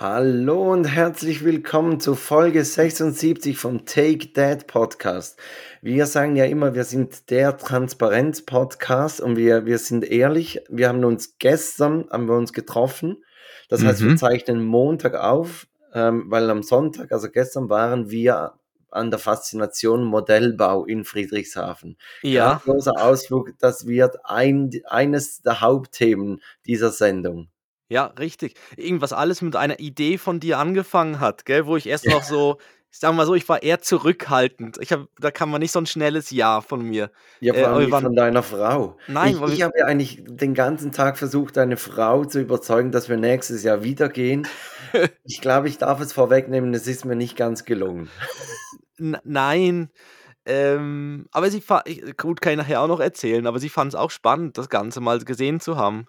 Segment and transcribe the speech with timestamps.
[0.00, 5.40] Hallo und herzlich willkommen zu Folge 76 vom Take That Podcast.
[5.82, 10.60] Wir sagen ja immer, wir sind der Transparenz-Podcast und wir, wir sind ehrlich.
[10.68, 13.24] Wir haben uns gestern, haben wir uns getroffen.
[13.68, 14.18] Das heißt, wir Mhm.
[14.18, 18.52] zeichnen Montag auf, ähm, weil am Sonntag, also gestern, waren wir
[18.92, 21.98] an der Faszination Modellbau in Friedrichshafen.
[22.22, 27.48] Ja, Grandioser Ausflug, das wird ein, eines der Hauptthemen dieser Sendung.
[27.88, 28.54] Ja, richtig.
[28.76, 31.66] Irgendwas alles mit einer Idee von dir angefangen hat, gell?
[31.66, 32.58] Wo ich erst noch so,
[32.90, 34.78] ich sag mal so, ich war eher zurückhaltend.
[34.80, 37.10] Ich habe, da kann man nicht so ein schnelles Ja von mir.
[37.40, 38.96] Ja, Äh, vor allem nicht waren, von deiner Frau.
[39.06, 43.08] nein, Ich, ich habe ja eigentlich den ganzen Tag versucht, deine Frau zu überzeugen, dass
[43.08, 44.46] wir nächstes Jahr wieder gehen.
[45.24, 48.08] Ich glaube, ich darf es vorwegnehmen, es ist mir nicht ganz gelungen.
[48.98, 49.90] N nein,
[50.46, 51.62] ähm, aber sie
[52.16, 55.18] gut, kann ich nachher auch noch erzählen, aber sie fand's auch spannend, das Ganze mal
[55.18, 56.06] gesehen zu haben.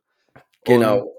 [0.64, 1.12] Genau.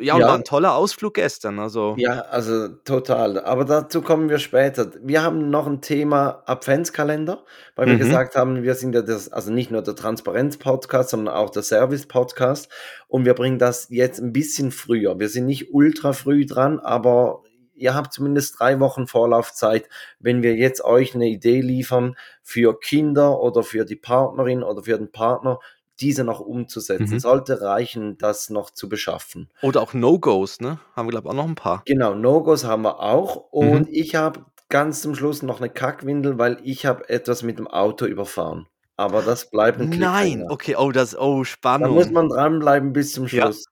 [0.00, 3.38] Ja, und war Ja, 'n toller Ausflug gestern, also ja, also total.
[3.40, 4.90] Aber dazu kommen wir später.
[5.02, 7.44] Wir haben noch ein Thema Adventskalender,
[7.76, 11.34] weil wir mhm, gesagt haben, wir sind ja das, also nicht nur der Transparenz-Podcast, sondern
[11.34, 12.68] auch der Service-Podcast.
[13.06, 15.18] Und wir bringen das jetzt ein bisschen früher.
[15.20, 17.42] Wir sind nicht ultra früh dran, aber
[17.74, 23.40] ihr habt zumindest drei Wochen Vorlaufzeit, wenn wir jetzt euch eine Idee liefern für Kinder
[23.40, 25.60] oder für die Partnerin oder für den Partner,
[26.00, 27.14] diese noch umzusetzen.
[27.14, 27.18] mhm.
[27.20, 29.48] Sollte reichen, das noch zu beschaffen.
[29.62, 30.78] Oder auch No-Gos, ne?
[30.96, 31.82] Haben wir, glaube ich, auch noch 'n paar.
[31.86, 33.36] Genau, No-Gos haben wir auch.
[33.50, 33.88] Und Mhm.
[33.90, 38.06] ich habe ganz zum Schluss noch eine Kackwindel, weil ich habe etwas mit dem Auto
[38.06, 38.66] überfahren.
[38.96, 43.24] Aber das bleibt ein Nein, okay, oh, das oh, Da muss man dranbleiben bis zum
[43.26, 43.42] Ja.
[43.44, 43.64] Schluss.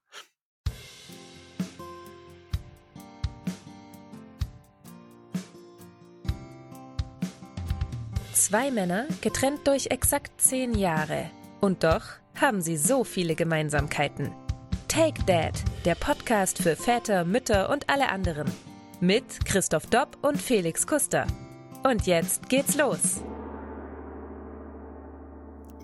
[8.32, 11.30] Zwei Männer, getrennt durch exakt zehn Jahre.
[11.64, 12.02] Und doch
[12.40, 14.34] haben sie so viele Gemeinsamkeiten.
[14.88, 18.50] Take Dad, der Podcast für Väter, Mütter und alle anderen.
[18.98, 21.24] Mit Christoph Dopp und Felix Kuster.
[21.84, 23.22] Und jetzt geht's los.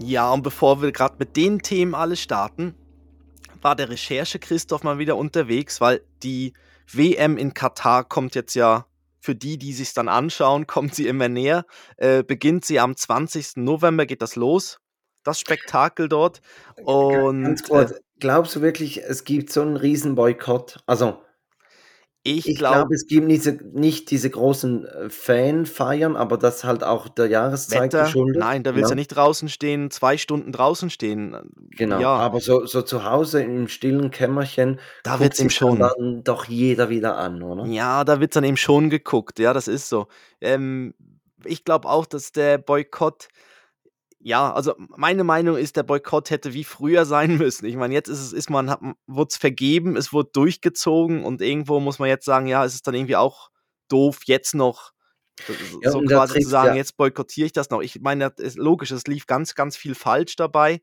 [0.00, 2.74] Ja, und bevor wir gerade mit den Themen alles starten,
[3.62, 6.54] war der Recherche Christoph mal wieder unterwegs, weil die
[6.92, 8.86] WM in Katar kommt jetzt ja
[9.20, 11.64] für die, die sich dann anschauen, kommt sie immer näher.
[11.98, 13.58] Äh, beginnt sie am 20.
[13.58, 14.80] November, geht das los.
[15.28, 16.40] Das Spektakel dort.
[16.82, 20.78] Und äh, kurz, glaubst du wirklich, es gibt so einen riesen Boykott?
[20.86, 21.18] Also,
[22.24, 26.82] ich ich glaube, glaube, es gibt diese, nicht diese großen äh, Fanfeiern, aber das halt
[26.84, 28.40] auch der Jahreszeit Wetter, geschuldet.
[28.40, 29.00] nein, da willst du ja Genau.
[29.00, 31.36] nicht draußen stehen, zwei Stunden draußen stehen.
[31.70, 35.78] Genau, Ja, aber so, so zu Hause im stillen Kämmerchen da guckt wird's ihm schon.
[35.78, 37.64] dann doch jeder wieder an, oder?
[37.66, 39.38] Ja, da wird's dann eben schon geguckt.
[39.38, 40.08] Ja, das ist so.
[40.40, 40.94] Ähm,
[41.44, 43.28] ich glaube auch, dass der Boykott
[44.20, 47.66] ja, also meine Meinung ist, der Boykott hätte wie früher sein müssen.
[47.66, 51.40] Ich meine, jetzt ist es ist man hat wurde es vergeben, es wurde durchgezogen und
[51.42, 53.50] irgendwo muss man jetzt sagen, ja, es ist dann irgendwie auch
[53.88, 54.92] doof, jetzt noch
[55.82, 58.56] so Ja, quasi zu sagen: ja, „Jetzt boykottiere ich das noch.“ Ich meine, das ist
[58.58, 60.82] logisch, es lief ganz, ganz viel falsch dabei.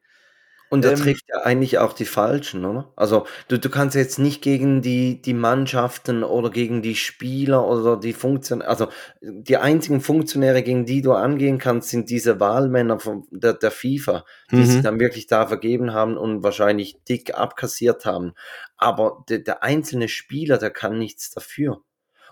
[0.70, 2.92] Und da Ähm, trifft ja eigentlich auch die Falschen, oder?
[2.96, 7.98] Also du, du kannst jetzt nicht gegen die, die Mannschaften oder gegen die Spieler oder
[7.98, 8.88] die Funktionäre, also
[9.22, 14.26] die einzigen Funktionäre, gegen die du angehen kannst, sind diese Wahlmänner von der, der FIFA,
[14.52, 14.84] die sich mhm.
[14.84, 18.34] dann wirklich da vergeben haben und wahrscheinlich dick abkassiert haben.
[18.78, 21.82] Aber der, der einzelne Spieler, der kann nichts dafür.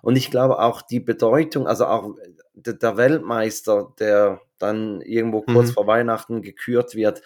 [0.01, 2.15] Und ich glaube auch die Bedeutung, also auch
[2.53, 5.73] der, der Weltmeister, der dann irgendwo kurz Mhm.
[5.73, 7.21] vor Weihnachten gekürt wird,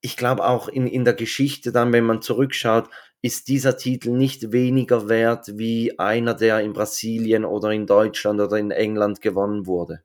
[0.00, 2.88] ich glaube auch in, in der Geschichte dann, wenn man zurückschaut,
[3.22, 8.56] ist dieser Titel nicht weniger wert wie einer, der in Brasilien oder in Deutschland oder
[8.58, 10.02] in England gewonnen wurde.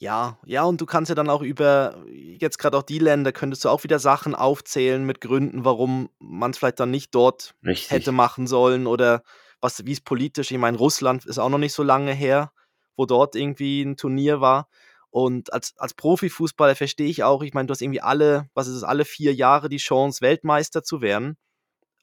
[0.00, 3.64] Ja, ja, und du kannst ja dann auch über jetzt gerade auch die Länder könntest
[3.64, 8.12] du auch wieder Sachen aufzählen mit Gründen, warum man's vielleicht dann nicht dort hätte Richtig.
[8.12, 9.22] machen sollen oder
[9.60, 12.52] was wie's politisch ich meine, Russland ist auch noch nicht so lange her,
[12.96, 14.68] wo dort irgendwie 'n Turnier war.
[15.10, 18.74] Und als als Profifußballer verstehe ich auch ich meine, du hast irgendwie alle was ist
[18.76, 21.36] es, alle 4 Jahre die Chance, Weltmeister zu werden.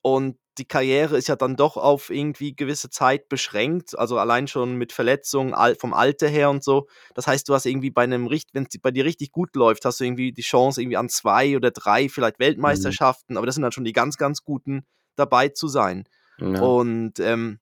[0.03, 4.75] Und die Karriere ist ja dann doch auf irgendwie gewisse Zeit beschränkt, also allein schon
[4.77, 6.88] mit Verletzungen, vom Alter her und so.
[7.15, 10.00] Das heißt, du hast irgendwie bei 'nem richt wenn's bei dir richtig gut läuft, hast
[10.01, 12.97] du irgendwie die Chance, irgendwie an 2 oder 3 vielleicht Mhm.
[13.00, 14.85] Weltmeisterschaften, aber das sind dann schon die ganz, ganz Guten,
[15.18, 16.06] dabei zu sein.
[16.39, 16.75] Ja.
[16.75, 17.59] Und, ähm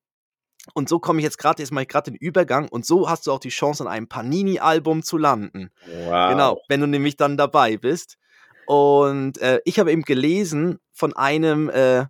[0.73, 3.27] und so komme ich jetzt grad jetzt mache ich grad den Übergang und so hast
[3.27, 5.69] du auch die Chance, an einem Panini-Album zu landen.
[5.85, 6.61] Genau, Wow.
[6.69, 8.17] wenn du nämlich dann dabei bist.
[8.65, 12.05] Und, äh, ich habe eben gelesen von einem, äh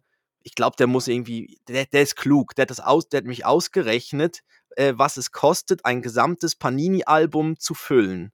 [0.45, 2.53] ich glaube, der muss irgendwie der der ist klug.
[2.55, 4.41] Der hat das aus der hat nämlich ausgerechnet,
[4.75, 8.31] äh, was es kostet, ein gesamtes Panini-Album zu füllen.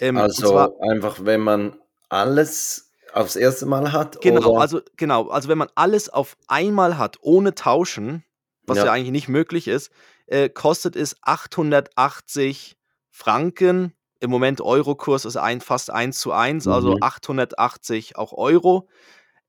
[0.00, 1.76] Ähm, und zwar Also einfach, wenn man
[2.08, 4.60] alles aufs erste Mal hat Genau, oder?
[4.60, 8.22] also genau, also wenn man alles auf einmal hat, ohne Tauschen,
[8.68, 8.92] was ja, Ja.
[8.92, 9.90] eigentlich nicht möglich ist,
[10.26, 12.76] äh, kostet es 880
[13.10, 13.94] Franken.
[14.20, 17.02] Im Moment Eurokurs ist ein, fast 1 zu 1, also Mhm.
[17.02, 18.88] 880 auch Euro.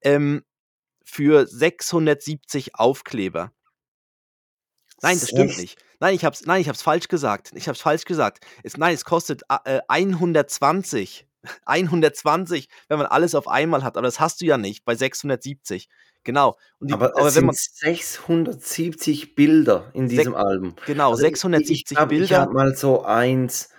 [0.01, 0.43] Ähm,
[1.03, 3.51] für 670 Aufkleber.
[5.01, 5.81] Nein, das stimmt nicht.
[5.99, 7.51] Nein, ich hab's, nein, ich hab's falsch gesagt.
[7.55, 8.45] Ich hab's falsch gesagt.
[8.63, 11.25] Es, nein, es kostet äh, 120.
[11.65, 13.97] 120, wenn man alles auf einmal hat.
[13.97, 15.89] Aber das hast du ja nicht bei 670.
[16.23, 16.57] Genau.
[16.81, 20.75] Die, Aber, aber es wenn sind man 670 Bilder in diesem Album.
[20.85, 22.41] genau Also ich- 670 ich glaub, Ich Bilder.
[22.41, 23.69] habe mal so eins,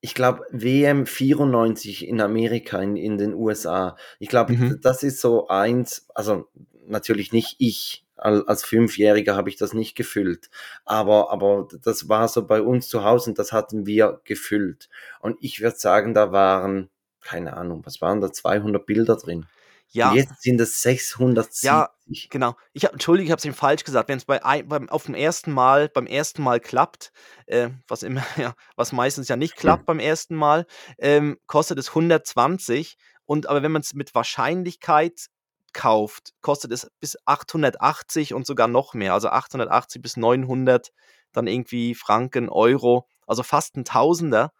[0.00, 3.96] ich glaube WM 94 in Amerika, in, in den USA.
[4.18, 4.78] Ich glaube, Mhm.
[4.82, 6.48] das ist so eins, also
[6.86, 8.04] natürlich nicht ich.
[8.16, 10.50] Al- Als Fünfjähriger habe ich das nicht gefüllt.
[10.84, 14.90] Aber, aber das war so bei uns zu Hause und das hatten wir gefüllt.
[15.20, 19.46] Und ich würde sagen, da waren, keine Ahnung, was waren da, 200 Bilder drin.
[19.92, 21.64] Ja, Und jetzt sind es 670.
[21.64, 21.90] Ja,
[22.30, 22.54] genau.
[22.72, 24.08] Ich habe, entschuldige, ich habe es ihm falsch gesagt.
[24.08, 27.10] Wenn es bei beim, auf dem ersten Mal, beim ersten Mal klappt,
[27.46, 30.66] äh, was immer, ja, was meistens ja nicht klappt beim ersten Mal,
[30.98, 32.96] ähm, kostet es 120.
[33.24, 35.26] Und aber wenn man es mit Wahrscheinlichkeit
[35.72, 39.14] kauft, kostet es bis 880 und sogar noch mehr.
[39.14, 40.90] Also 880 bis 900
[41.32, 44.52] dann irgendwie Franken, Euro, also fast ein Tausender.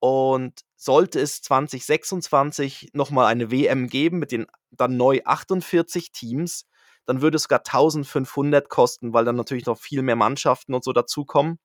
[0.00, 6.66] Und sollte es 2026 nochmal eine WM geben mit den dann neu 48 Teams,
[7.04, 10.92] dann würde es sogar 1500 kosten, weil dann natürlich noch viel mehr Mannschaften und so
[10.92, 11.58] dazukommen.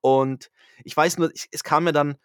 [0.00, 0.50] Und
[0.84, 2.16] ich weiß nur, es kam mir dann,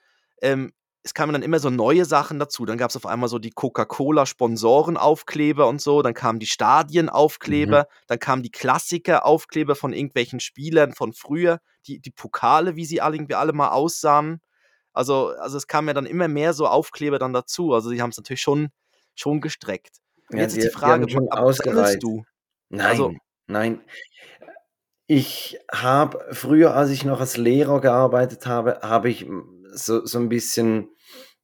[0.42, 0.72] ähm,
[1.02, 2.66] es kamen dann immer so neue Sachen dazu.
[2.66, 8.20] Dann gab es auf einmal so die Coca-Cola-Sponsorenaufkleber und so, dann kamen die Stadienaufkleber, dann
[8.20, 13.36] kamen die Klassiker-Aufkleber von irgendwelchen Spielern von früher, die, die Pokale, wie sie alle, irgendwie
[13.36, 14.42] alle mal aussahen.
[14.94, 17.74] Also, also es kamen ja dann immer mehr so Aufkleber dann dazu.
[17.74, 18.70] Also die haben es natürlich schon,
[19.16, 19.98] schon gestreckt.
[20.30, 22.24] Und Ja, jetzt ist die- die die Frage, sammelst du?
[22.70, 23.14] Nein, Also-
[23.48, 23.82] nein.
[25.08, 29.26] Ich habe früher, als ich noch als Lehrer gearbeitet habe, habe ich
[29.72, 30.90] so, so ein bisschen,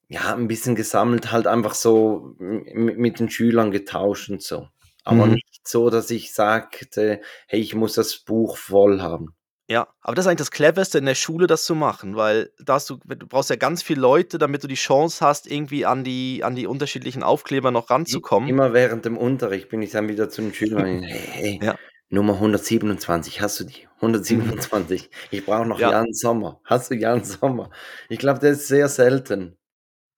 [0.07, 4.67] ja, ein bisschen gesammelt, halt einfach so mit den Schülern getauscht und so.
[5.03, 5.33] Aber Mhm.
[5.33, 9.35] nicht so, dass ich sagte, hey, ich muss das Buch voll haben.
[9.67, 12.75] Ja, aber das ist eigentlich das Cleverste in der Schule, das zu machen, weil da
[12.75, 16.03] hast du, du brauchst ja ganz viele Leute, damit du die Chance hast, irgendwie an
[16.03, 18.47] die, an die unterschiedlichen Aufkleber noch ranzukommen.
[18.47, 21.75] Immer während dem Unterricht bin ich dann wieder zu den Schülern, hey, hey, Ja.
[22.09, 23.87] Nummer 127, hast du die?
[23.95, 25.09] 127.
[25.31, 25.89] Ich brauche noch Ja.
[25.91, 26.59] Jan Sommer.
[26.63, 27.71] Hast du Jan Sommer?
[28.09, 29.57] Ich glaube, das ist sehr selten.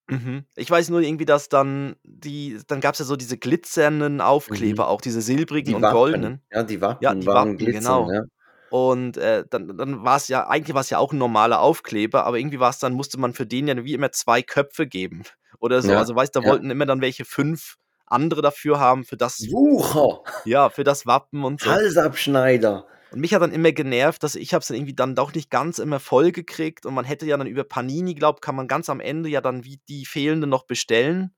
[0.09, 0.44] Mhm.
[0.55, 4.89] Ich weiß nur irgendwie, dass dann die, dann gab es ja so diese glitzernden Aufkleber,
[4.89, 5.71] auch diese silbrigen Mhm.
[5.71, 5.95] Die und Wappen.
[5.97, 6.41] goldenen.
[6.51, 8.11] Ja, die Wappen Ja, die waren Wappen, glitzern, genau.
[8.11, 8.21] ja.
[8.69, 12.25] Und äh, dann, dann war es ja, eigentlich war es ja auch ein normaler Aufkleber,
[12.25, 15.24] aber irgendwie war es dann, musste man für den ja wie immer zwei Köpfe geben.
[15.60, 15.92] Oder so.
[15.92, 16.52] Ja, Also weißt du, da ja.
[16.52, 21.44] wollten immer dann welche fünf andere dafür haben, für das, Wucher, ja, für das Wappen
[21.44, 21.69] und so.
[21.69, 22.86] Halsabschneider.
[23.12, 25.50] Und mich hat dann immer genervt, dass ich habe es dann irgendwie dann doch nicht
[25.50, 28.90] ganz immer voll gekriegt und man hätte ja dann über Panini, glaube kann man ganz
[28.90, 31.34] am Ende ja dann wie die fehlenden noch bestellen.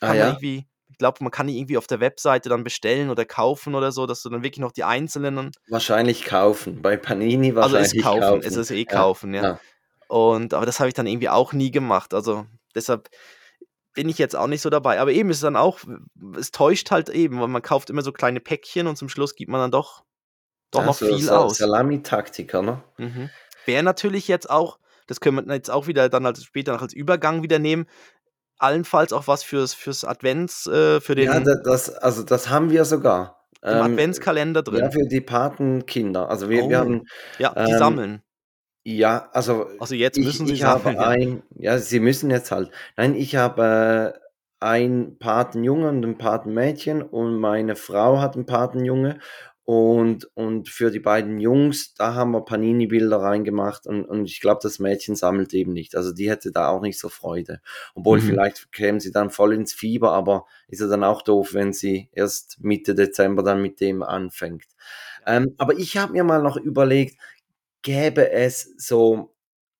[0.00, 0.26] Kann Ah ja?
[0.28, 4.06] irgendwie, glaube, man kann die irgendwie auf der Webseite dann bestellen oder kaufen oder so,
[4.06, 6.82] dass du dann wirklich noch die einzelnen, Wahrscheinlich kaufen.
[6.82, 8.42] Bei Panini also wahrscheinlich ist kaufen, kaufen.
[8.42, 9.42] ist es eh Ja, kaufen, ja.
[9.42, 9.60] ja.
[10.08, 12.14] Und aber das habe ich dann irgendwie auch nie gemacht.
[12.14, 13.08] Also deshalb
[13.94, 15.00] bin ich jetzt auch nicht so dabei.
[15.00, 15.80] Aber eben ist es dann auch,
[16.36, 19.50] es täuscht halt eben, weil man kauft immer so kleine Päckchen und zum Schluss gibt
[19.50, 20.04] man dann doch,
[20.70, 21.58] doch Ja, noch so viel Sa- aus.
[21.58, 22.82] Salami-Taktiker, ne?
[22.96, 23.30] Mhm.
[23.66, 26.94] Wäre natürlich jetzt auch, das können wir jetzt auch wieder dann als später noch als
[26.94, 27.86] Übergang wieder nehmen,
[28.58, 32.70] allenfalls auch was fürs, fürs Advents, äh, für den Ja, da- das, also das haben
[32.70, 33.46] wir sogar.
[33.62, 34.80] im Ähm, Adventskalender drin.
[34.80, 36.28] ja, für die Patenkinder.
[36.30, 36.68] Also wir, Oh.
[36.70, 37.02] wir haben,
[37.38, 38.22] Ja, die ähm, sammeln.
[38.84, 40.96] ja, also Also jetzt ich, müssen sie ich sammeln.
[40.98, 41.08] habe Ja.
[41.08, 42.70] ein, ja, sie müssen jetzt halt.
[42.96, 44.18] Nein, ich habe äh,
[44.60, 49.18] ein Patenjunge und ein Patenmädchen und meine Frau hat einen Patenjunge
[49.70, 54.60] und, und für die beiden Jungs, da haben wir Panini-Bilder reingemacht und, und ich glaube,
[54.62, 55.94] das Mädchen sammelt eben nicht.
[55.94, 57.60] Also die hätte da auch nicht so Freude.
[57.94, 58.22] Obwohl Mhm.
[58.22, 62.08] vielleicht kämen sie dann voll ins Fieber, aber ist ja dann auch doof, wenn sie
[62.12, 64.64] erst Mitte Dezember dann mit dem anfängt.
[65.26, 67.18] Ähm, aber ich habe mir mal noch überlegt,
[67.82, 69.34] gäbe es so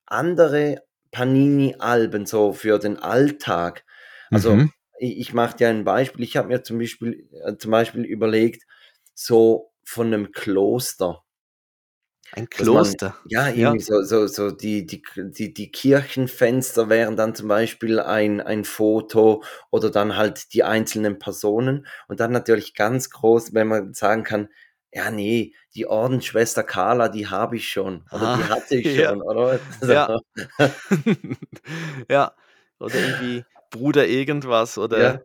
[0.06, 3.84] andere Panini-Alben so für den Alltag?
[4.32, 4.70] Also Mhm.
[4.98, 6.24] ich, ich mache dir ein Beispiel.
[6.24, 8.64] Ich habe mir zum Beispiel, äh, zum Beispiel überlegt,
[9.14, 11.24] so von einem Kloster.
[12.32, 13.16] Ein dass man- Kloster.
[13.26, 13.68] Ja, Ja.
[13.72, 18.64] irgendwie so, so, so die, die, die, die Kirchenfenster wären dann zum Beispiel ein, ein
[18.64, 24.24] Foto oder dann halt die einzelnen Personen und dann natürlich ganz groß, wenn man sagen
[24.24, 24.48] kann,
[24.92, 29.08] ja, nee, die Ordensschwester Carla, die habe ich schon oder die Ah, hatte ich ja.
[29.08, 29.58] schon, oder?
[29.82, 30.18] Ja.
[32.10, 32.34] ja.
[32.78, 34.82] Oder irgendwie Bruder irgendwas Ja.
[34.82, 35.20] oder ja.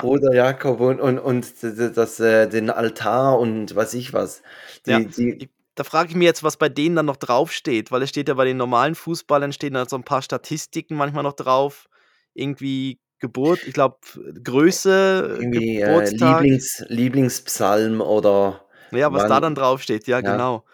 [0.00, 4.42] Bruder Jakob und, und, und das, äh, den Altar und was ich was.
[4.86, 4.98] Die, Ja.
[4.98, 8.28] die, da frage ich mich jetzt, was bei denen dann noch draufsteht, weil es steht
[8.28, 11.88] ja bei den normalen Fußballern stehen dann so ein paar Statistiken manchmal noch drauf.
[12.34, 13.98] Irgendwie Geburt, ich glaube,
[14.44, 16.42] Größe, Irgendwie äh, Geburtstag.
[16.42, 20.64] Lieblings, Lieblingspsalm oder Ja, was da wann, dann draufsteht, ja, ja, genau.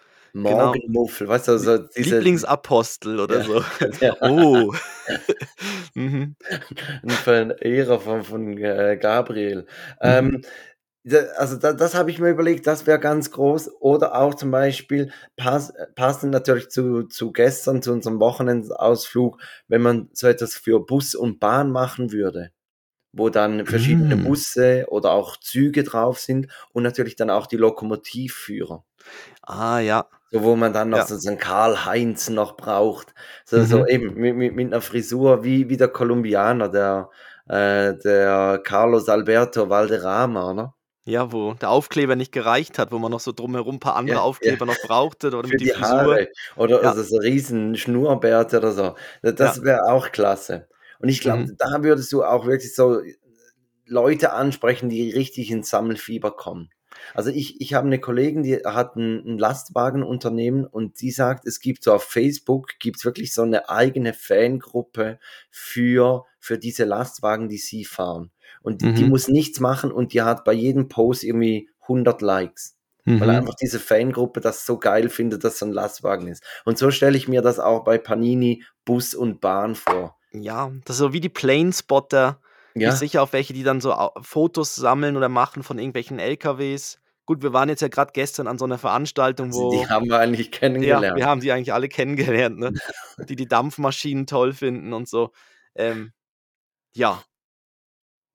[0.43, 0.65] Genau.
[0.67, 3.63] Morgenmuffel, weißt du, also diese, Lieblingsapostel oder ja, so.
[4.01, 4.73] ja, Oh.
[5.93, 6.35] mhm.
[7.03, 9.65] ein Verehrer von, von äh, Gabriel.
[10.01, 10.01] Mhm.
[10.01, 10.41] Ähm,
[11.37, 13.71] also da, das habe ich mir überlegt, das wäre ganz groß.
[13.79, 20.09] Oder auch zum Beispiel, pass, passend natürlich zu, zu gestern, zu unserem Wochenendausflug, wenn man
[20.13, 22.51] so etwas für Bus und Bahn machen würde,
[23.13, 24.23] wo dann verschiedene Mm.
[24.25, 28.83] Busse oder auch Züge drauf sind und natürlich dann auch die Lokomotivführer.
[29.49, 30.05] Ah, ja.
[30.31, 31.05] So, wo man dann noch Ja.
[31.07, 33.13] so, so einen Karl-Heinz noch braucht.
[33.45, 33.85] So, so Mhm.
[33.87, 37.09] eben mit, mit, mit einer Frisur wie, wie der Kolumbianer, der,
[37.47, 40.73] äh, der Carlos Alberto Valderrama, ne?
[41.05, 44.17] Ja, wo der Aufkleber nicht gereicht hat, wo man noch so drumherum ein paar andere
[44.17, 44.25] Ja, ja.
[44.25, 45.75] Aufkleber noch brauchte oder Für mit die die.
[45.75, 46.27] Haare.
[46.57, 46.89] Oder Ja.
[46.89, 48.95] also so riesen Schnurrbärte oder so.
[49.21, 49.63] Da- Das Ja.
[49.63, 50.67] wäre auch klasse.
[50.99, 51.55] Und ich glaube, Mhm.
[51.57, 52.99] da würdest du auch wirklich so
[53.85, 56.69] Leute ansprechen, die richtig ins Sammelfieber kommen.
[57.13, 61.59] Also ich, ich habe eine Kollegin, die hat ein, ein Lastwagenunternehmen und die sagt, es
[61.59, 67.49] gibt so auf Facebook, gibt es wirklich so eine eigene Fangruppe für, für diese Lastwagen,
[67.49, 68.31] die sie fahren.
[68.61, 69.09] Und die, die Mhm.
[69.09, 72.75] muss nichts machen und die hat bei jedem Post irgendwie 100 Likes.
[73.05, 73.35] Weil Mhm.
[73.37, 76.43] einfach diese Fangruppe das so geil findet, dass so ein Lastwagen ist.
[76.65, 80.17] Und so stelle ich mir das auch bei Panini Bus und Bahn vor.
[80.31, 82.41] Ja, das ist so wie die Planespotter.
[82.79, 86.19] Bin ich Ja, sicher auf welche, die dann so Fotos sammeln oder machen von irgendwelchen
[86.19, 86.99] LKWs.
[87.25, 90.05] Gut, wir waren jetzt ja gerade gestern an so einer Veranstaltung, also die wo, haben
[90.07, 91.17] wir eigentlich ja, kennengelernt.
[91.17, 92.71] wir haben die eigentlich alle kennengelernt, ne?
[93.27, 95.31] Die die Dampfmaschinen toll finden und so.
[95.75, 96.13] Ähm,
[96.93, 97.23] ja,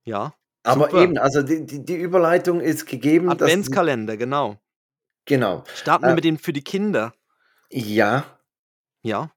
[0.04, 0.34] ja,
[0.64, 1.02] Aber super.
[1.02, 4.58] eben, also die, die, die Überleitung ist gegeben, Adventskalender, genau.
[5.25, 5.64] genau.
[5.75, 7.14] Starten wir Äh, mit den für die Kinder.
[7.70, 8.25] ja,
[9.02, 9.32] Ja.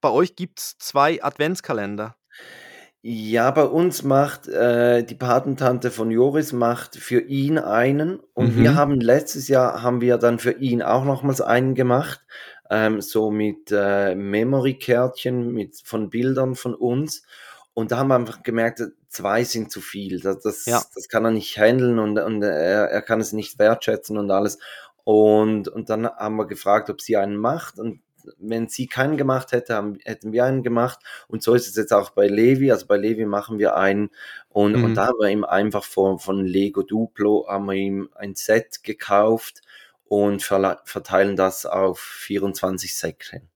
[0.00, 2.16] Bei euch gibt es zwei Adventskalender.
[3.02, 8.20] Ja, bei uns macht äh, die Patentante von Joris macht für ihn einen.
[8.34, 8.76] Und wir Mhm.
[8.76, 12.20] haben letztes Jahr haben wir dann für ihn auch nochmals einen gemacht,
[12.70, 17.22] ähm, so mit äh, Memory-Kärtchen mit von Bildern von uns.
[17.74, 20.78] Und da haben wir einfach gemerkt, zwei sind zu viel, das, Ja.
[20.78, 24.30] das, das kann er nicht handeln und, und er, er kann es nicht wertschätzen und
[24.32, 24.58] alles.
[25.04, 27.78] Und, und dann haben wir gefragt, ob sie einen macht.
[27.78, 28.00] Und
[28.38, 30.98] wenn sie keinen gemacht hätte, haben, hätten wir einen gemacht.
[31.28, 32.70] Und so ist es jetzt auch bei Levi.
[32.72, 34.10] Also bei Levi machen wir einen.
[34.48, 34.94] Und, und Mhm.
[34.94, 39.62] da haben wir ihm einfach von, von Lego Duplo haben wir ihm ein Set gekauft
[40.04, 43.48] und verteilen das auf 24 Säckchen.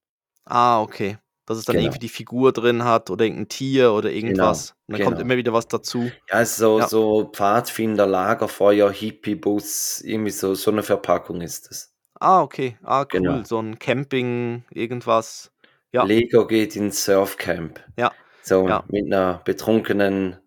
[0.44, 1.18] Ah, okay.
[1.46, 1.86] Dass es dann Genau.
[1.86, 4.74] irgendwie die Figur drin hat oder irgendein Tier oder irgendwas.
[4.86, 5.26] Und dann kommt genau.
[5.26, 6.10] immer wieder was dazu.
[6.30, 6.88] Ja, so, Ja.
[6.88, 11.91] so Pfadfinder, Lagerfeuer, Hippie-Bus, irgendwie so, so eine Verpackung ist es.
[12.22, 12.76] Ah, okay.
[12.82, 13.20] Ah, cool.
[13.20, 13.44] Genau.
[13.44, 15.50] So ein Camping, irgendwas.
[15.92, 17.80] Ja, Lego geht ins Surfcamp.
[17.98, 18.12] ja,
[18.42, 18.84] So ja.
[18.88, 20.38] mit einer betrunkenen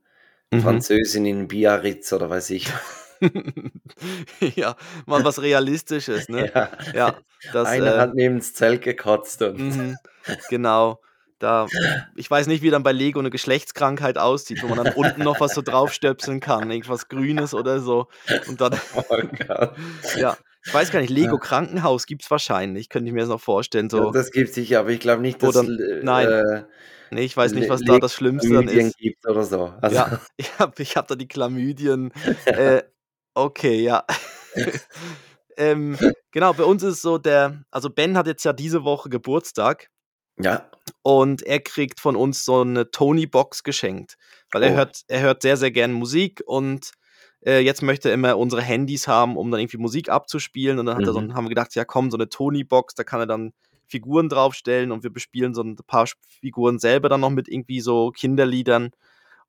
[0.51, 0.61] Mhm.
[0.61, 2.71] Französin in Biarritz oder weiß ich.
[4.55, 6.51] ja, mal was Realistisches, ne?
[6.53, 6.69] Ja.
[6.93, 7.15] Ja,
[7.51, 9.95] das, Einer äh, hat neben das Zelt gekotzt und mhm,
[10.49, 11.01] genau.
[11.39, 11.67] Da,
[12.15, 15.41] ich weiß nicht, wie dann bei Lego eine Geschlechtskrankheit aussieht, wo man dann unten noch
[15.41, 18.07] was so draufstöpseln kann, irgendwas Grünes oder so.
[18.47, 19.03] Und dann, oh
[19.47, 19.75] Gott.
[20.15, 23.41] ja, ich weiß gar nicht, Lego Krankenhaus gibt es wahrscheinlich, könnte ich mir das noch
[23.41, 23.85] vorstellen.
[23.91, 26.63] Ja, So, das gibt sicher, aber ich glaube nicht, dass dann, äh, nein, äh,
[27.11, 28.97] nee, ich weiß nicht, Le- was da das Schlimmste Chlamydien ist.
[28.97, 29.73] gibt oder so.
[29.81, 32.11] Also, Ja, ich habe ich hab da die Chlamydien.
[32.45, 32.83] Äh,
[33.33, 34.05] okay, ja.
[35.57, 35.97] ähm,
[36.31, 39.89] genau, bei uns ist es so, der, also Ben hat jetzt ja diese Woche Geburtstag
[40.39, 40.69] ja.
[41.01, 44.15] und er kriegt von uns so eine Tony-Box geschenkt,
[44.51, 44.75] weil er Oh.
[44.77, 46.91] hört, er hört sehr, sehr gern Musik und
[47.45, 51.03] äh, jetzt möchte er immer unsere Handys haben, um dann irgendwie Musik abzuspielen und dann
[51.03, 51.33] er so, Mhm.
[51.35, 53.53] haben wir gedacht, ja komm, so eine Tony-Box, da kann er dann
[53.87, 56.07] Figuren draufstellen und wir bespielen so ein paar
[56.41, 58.91] Figuren selber dann noch mit irgendwie so Kinderliedern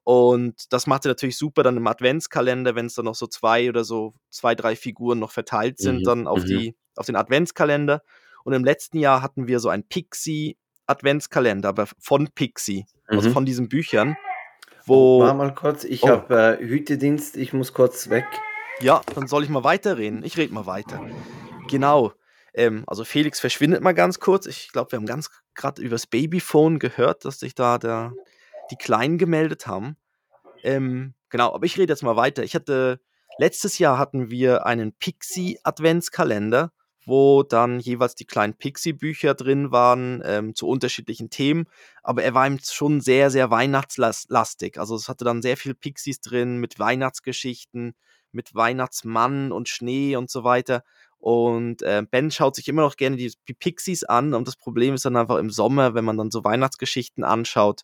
[0.08, 3.68] und das macht er natürlich super dann im Adventskalender, wenn es dann noch so zwei
[3.68, 6.46] oder so zwei, drei Figuren noch verteilt sind, Mhm, dann auf, mhm.
[6.46, 8.02] die, auf den Adventskalender.
[8.44, 13.32] Und im letzten Jahr hatten wir so ein Pixie-Adventskalender, aber von Pixie, also Mhm.
[13.32, 14.16] von diesen Büchern,
[14.88, 16.08] War wo, mal kurz, ich Oh.
[16.08, 18.26] habe äh, Hütedienst, ich muss kurz weg.
[18.80, 20.22] ja, dann soll ich mal weiterreden.
[20.24, 21.00] Ich rede mal weiter.
[21.68, 22.12] Genau.
[22.54, 24.46] Ähm, also Felix verschwindet mal ganz kurz.
[24.46, 28.12] Ich glaube, wir haben ganz gerade übers Babyphone gehört, dass sich da der,
[28.70, 29.96] die Kleinen gemeldet haben.
[30.62, 32.42] Ähm, genau, aber ich rede jetzt mal weiter.
[32.44, 33.00] Ich hatte,
[33.38, 36.72] letztes Jahr hatten wir einen Pixie-Adventskalender,
[37.06, 41.66] wo dann jeweils die kleinen Pixie-Bücher drin waren ähm, zu unterschiedlichen Themen.
[42.02, 44.78] Aber er war eben schon sehr, sehr weihnachtslastig.
[44.78, 47.94] Also es hatte dann sehr viel Pixies drin mit Weihnachtsgeschichten,
[48.32, 50.82] mit Weihnachtsmann und Schnee und so weiter.
[51.18, 54.34] Und äh, Ben schaut sich immer noch gerne die, die Pixies an.
[54.34, 57.82] Und das Problem ist dann einfach im Sommer, wenn man dann so Weihnachtsgeschichten anschaut,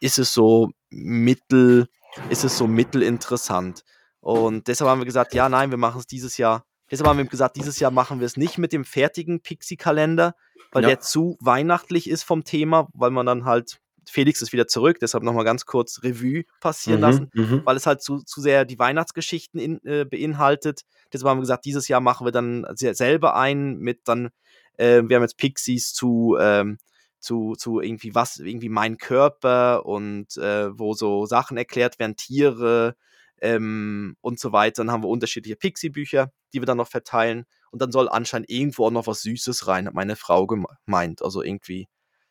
[0.00, 1.88] ist es so mittel,
[2.28, 3.84] ist es so mittelinteressant.
[4.20, 6.67] Und deshalb haben wir gesagt, ja, nein, wir machen es dieses Jahr.
[6.90, 10.34] Deshalb haben wir gesagt, dieses Jahr machen wir es nicht mit dem fertigen Pixie-Kalender,
[10.72, 10.88] weil Ja.
[10.88, 13.80] der zu weihnachtlich ist vom Thema, weil man dann halt,
[14.10, 17.60] Felix ist wieder zurück, deshalb nochmal ganz kurz Revue passieren lassen Mhm, mhm.
[17.66, 20.82] weil es halt zu, zu sehr die Weihnachtsgeschichten in, äh, beinhaltet.
[21.12, 24.30] Deshalb haben wir gesagt, dieses Jahr machen wir dann se- selber ein mit dann,
[24.78, 26.78] äh, wir haben jetzt Pixies zu, ähm,
[27.20, 32.94] zu, zu irgendwie was, irgendwie mein Körper und äh, wo so Sachen erklärt werden, Tiere
[33.40, 34.82] ähm, und so weiter.
[34.84, 37.44] Dann haben wir unterschiedliche Pixie-Bücher, die wir dann noch verteilen.
[37.70, 41.22] Und dann soll anscheinend irgendwo auch noch was Süßes rein, hat meine Frau gemeint.
[41.22, 41.86] Also irgendwie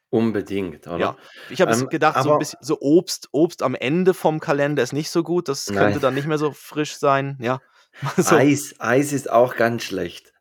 [0.09, 0.97] Unbedingt, oder?
[0.97, 1.17] ja,
[1.49, 4.93] ich habe Ähm, gedacht, so ein bisschen so Obst, Obst am Ende vom Kalender ist
[4.93, 5.49] nicht so gut.
[5.49, 5.99] Das könnte Nein.
[5.99, 7.37] dann nicht mehr so frisch sein.
[7.41, 7.59] Ja.
[8.17, 10.31] So, Eis, Eis ist auch ganz schlecht.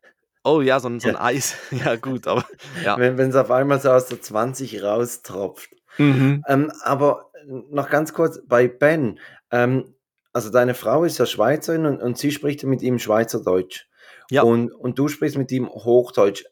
[0.43, 1.21] oh ja, so ein, so ein Ja.
[1.21, 1.55] Eis.
[1.71, 2.45] Ja, gut, aber
[2.83, 2.97] ja.
[2.97, 5.69] Wenn es auf einmal so aus der 20 raustropft.
[5.97, 6.43] Mhm.
[6.47, 7.29] Ähm, aber
[7.69, 9.19] noch ganz kurz bei Ben.
[9.51, 9.95] Ähm,
[10.37, 13.87] also deine Frau ist ja Schweizerin und, und sie spricht mit ihm Schweizerdeutsch.
[14.29, 14.43] Ja.
[14.43, 16.43] Und, und du sprichst mit ihm Hochdeutsch.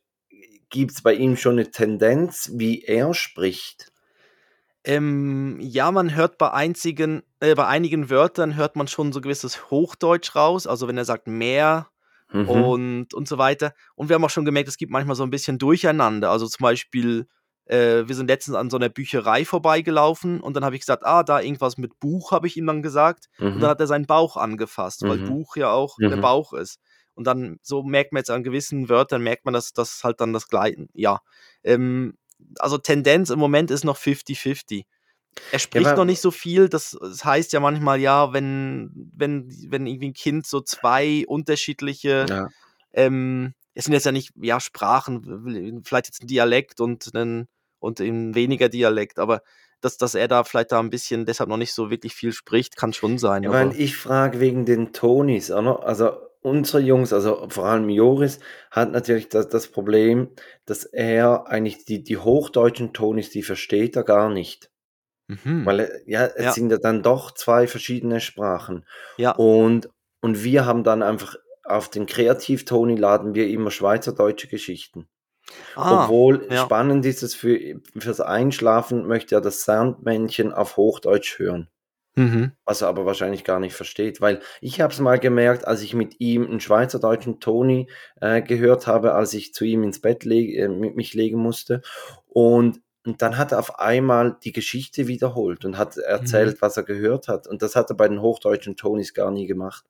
[0.72, 3.92] Gibt es bei ihm schon eine Tendenz, wie er spricht?
[4.84, 9.70] Ähm, ja, man hört bei einzigen, äh, bei einigen Wörtern hört man schon so gewisses
[9.70, 10.66] Hochdeutsch raus.
[10.66, 11.88] Also wenn er sagt mehr
[12.32, 12.50] Mhm.
[12.50, 13.76] und, und so weiter.
[13.94, 16.32] Und wir haben auch schon gemerkt, es gibt manchmal so ein bisschen Durcheinander.
[16.32, 17.28] Also zum Beispiel,
[17.66, 21.24] äh, wir sind letztens an so einer Bücherei vorbeigelaufen und dann habe ich gesagt, ah,
[21.24, 23.26] da irgendwas mit Buch, habe ich ihm dann gesagt.
[23.40, 23.60] Und Mhm.
[23.62, 25.26] dann hat er seinen Bauch angefasst, weil Mhm.
[25.26, 26.22] Buch ja auch der Mhm.
[26.22, 26.80] Bauch ist.
[27.16, 30.34] Und dann, so merkt man jetzt an gewissen Wörtern, merkt man, dass das halt dann
[30.34, 31.20] das Gleiche, ja.
[31.64, 32.18] Ähm,
[32.60, 34.86] also Tendenz im Moment ist noch 50-50.
[35.52, 39.48] Er spricht aber- noch nicht so viel, das, das heißt ja manchmal, ja, wenn, wenn,
[39.70, 42.48] wenn irgendwie ein Kind so zwei unterschiedliche, ja.
[42.94, 47.48] ähm, es sind jetzt ja nicht, ja, Sprachen, vielleicht jetzt ein Dialekt und ein,
[47.86, 49.42] und ein weniger Dialekt, aber
[49.82, 52.76] dass, dass er da vielleicht da ein bisschen deshalb noch nicht so wirklich viel spricht,
[52.76, 53.44] kann schon sein.
[53.44, 55.52] Ja, weil ich frage wegen den Tonis?
[55.52, 58.40] Also unsere Jungs, also vor allem Joris,
[58.72, 60.30] hat natürlich das, das Problem,
[60.66, 64.70] dass er eigentlich die, die hochdeutschen Tonis, die versteht er gar nicht.
[65.28, 65.66] Mhm.
[65.66, 66.52] Weil, er- ja, es Ja.
[66.52, 68.86] sind ja dann doch zwei verschiedene Sprachen.
[69.18, 69.32] Ja.
[69.32, 69.90] Und,
[70.22, 75.08] und wir haben dann einfach auf den Kreativ-Toni laden wir immer schweizerdeutsche Geschichten.
[75.76, 76.64] Ah, Obwohl ja.
[76.64, 77.60] spannend ist es für,
[77.98, 81.70] fürs Einschlafen, möchte er das Soundmännchen auf Hochdeutsch hören.
[82.16, 82.54] Mhm.
[82.64, 85.94] Was er aber wahrscheinlich gar nicht versteht, weil ich habe es mal gemerkt, als ich
[85.94, 87.90] mit ihm einen schweizerdeutschen Toni
[88.22, 91.82] äh, gehört habe, als ich zu ihm ins Bett leg, äh, mit mich legen musste.
[92.28, 96.84] Und, und dann hat er auf einmal die Geschichte wiederholt und hat erzählt, was er
[96.84, 97.48] gehört hat.
[97.48, 99.84] Und das hat er bei den hochdeutschen Tonis gar nie gemacht.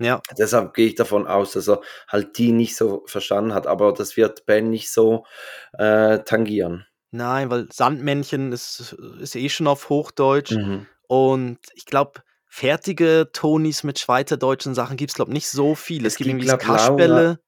[0.00, 0.20] Ja.
[0.38, 3.66] Deshalb gehe ich davon aus, dass er halt die nicht so verstanden hat.
[3.66, 5.24] Aber das wird Ben nicht so
[5.72, 6.86] äh, tangieren.
[7.10, 10.52] Nein, weil Sandmännchen ist, ist eh schon auf Hochdeutsch.
[10.52, 10.86] Mhm.
[11.08, 16.04] Und ich glaube, fertige Tonis mit schweizerdeutschen Sachen gibt es, glaube ich, nicht so viel.
[16.06, 17.38] Es, Es gibt gibt, irgendwie Kaschbälle.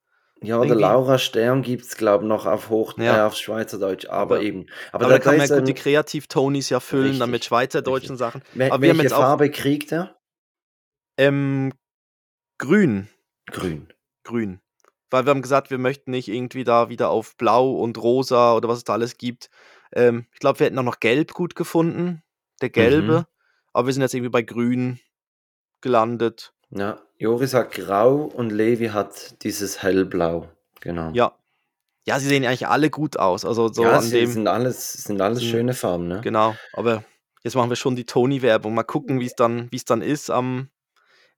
[0.43, 0.81] Ja, oder Irgendwie.
[0.83, 3.19] Laura Stern gibt es, glaube ich, noch auf Hoch Ja.
[3.19, 4.67] äh, auf Schweizerdeutsch, aber, Aber- eben.
[4.91, 8.13] Aber, Aber, da kann man ja gut die Kreativ-Tonis ja füllen, dann mit richtig, schweizerdeutschen
[8.17, 8.19] richtig.
[8.19, 8.43] Sachen.
[8.55, 10.17] wel- aber wir haben welche Farbe kriegt er?
[11.19, 11.73] Ähm,
[12.61, 13.09] grün.
[13.51, 13.89] Grün.
[14.23, 14.61] Grün.
[15.11, 18.69] Weil wir haben gesagt, wir möchten nicht irgendwie da wieder auf Blau und Rosa oder
[18.69, 19.51] was es da alles gibt.
[19.93, 22.23] Ähm, ich glaube, wir hätten auch noch Gelb gut gefunden.
[22.61, 23.21] Der Gelbe.
[23.21, 23.25] Mhm.
[23.73, 25.01] Aber wir sind jetzt irgendwie bei Grün
[25.81, 26.53] gelandet.
[26.71, 30.49] Ja, Joris hat Grau und Levi hat dieses Hellblau.
[30.81, 31.11] Genau.
[31.13, 31.35] Ja.
[32.07, 33.45] Ja, sie sehen eigentlich alle gut aus.
[33.45, 34.31] Also so ja, an dem.
[34.31, 36.21] sind alles, sind alles sind- schöne Farben, ne?
[36.23, 36.55] Genau.
[36.73, 37.05] Aber
[37.43, 38.75] jetzt machen wir schon die Toni-Werbung.
[38.75, 40.69] Mal gucken, wie es dann, wie es dann ist am,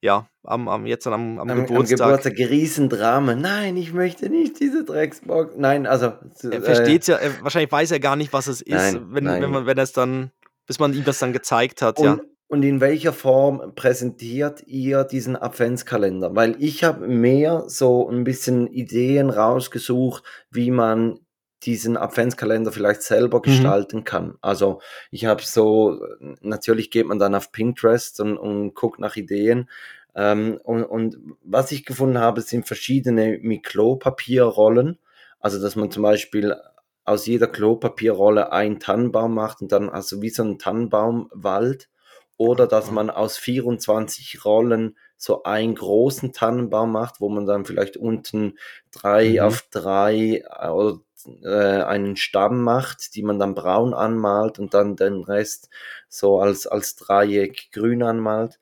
[0.02, 1.98] ja, am, am jetzt am, am, Am, am Geburtstag.
[1.98, 3.36] Geburtstag Riesendrama.
[3.36, 5.54] Nein, ich möchte nicht diese Drecksbox.
[5.56, 6.12] Nein, also.
[6.42, 9.24] Er äh, versteht ja, er, wahrscheinlich weiß er gar nicht, was es ist, Nein, wenn,
[9.24, 9.42] nein.
[9.42, 10.32] wenn man, wenn es dann,
[10.66, 12.18] bis man ihm das dann gezeigt hat, Und, ja.
[12.48, 16.34] und in welcher Form präsentiert ihr diesen Adventskalender?
[16.34, 21.20] Weil ich habe mehr so ein bisschen Ideen rausgesucht, wie man
[21.64, 23.42] diesen Adventskalender vielleicht selber Mhm.
[23.42, 24.36] gestalten kann.
[24.40, 26.00] Also ich habe so,
[26.40, 29.68] natürlich geht man dann auf Pinterest und, und guckt nach Ideen.
[30.14, 34.98] Ähm, und, und was ich gefunden habe, sind verschiedene mit Klopapierrollen.
[35.40, 36.56] Also dass man zum Beispiel
[37.04, 41.88] aus jeder Klopapierrolle einen Tannenbaum macht und dann also wie so ein Tannenbaumwald.
[42.36, 47.96] Oder dass man aus 24 Rollen so einen großen Tannenbaum macht, wo man dann vielleicht
[47.96, 48.58] unten
[48.90, 49.38] drei Mhm.
[49.40, 50.98] auf drei äh, oder
[51.44, 55.70] äh, einen Stamm macht, die man dann braun anmalt und dann den Rest
[56.08, 58.58] so als, als Dreieck grün anmalt.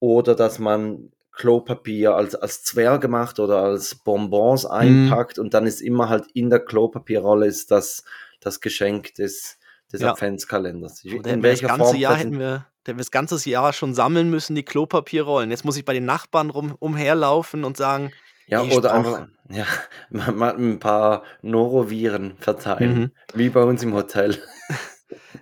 [0.00, 5.82] Oder dass man Klopapier als, als Zwerg gemacht oder als Bonbons einpackt und dann ist
[5.82, 8.04] immer halt in der Klopapierrolle ist das,
[8.40, 9.57] das Geschenk des,
[9.92, 10.12] des Ja.
[10.12, 11.04] Adventskalenders.
[11.04, 12.52] Oder In hätten wir das welcher ganze Form Jahr hätten wir,
[12.84, 15.50] hätten wir das ganze Jahr schon sammeln müssen, die Klopapierrollen.
[15.50, 18.12] Jetzt muss ich bei den Nachbarn rum, umherlaufen und sagen,
[18.46, 19.64] Ja, oder einfach ja,
[20.10, 23.10] mal, mal ein paar Noroviren verteilen, Mhm.
[23.34, 24.38] wie bei uns im Hotel.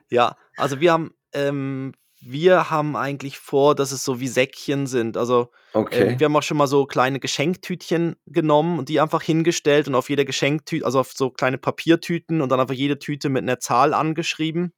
[0.08, 1.92] Ja, also wir haben, ähm,
[2.30, 5.16] wir haben eigentlich vor, dass es so wie Säckchen sind.
[5.16, 6.12] Also Okay.
[6.12, 9.94] ähm, wir haben auch schon mal so kleine Geschenktütchen genommen und die einfach hingestellt und
[9.94, 13.58] auf jeder Geschenktüte, also auf so kleine Papiertüten und dann einfach jede Tüte mit einer
[13.60, 14.72] Zahl angeschrieben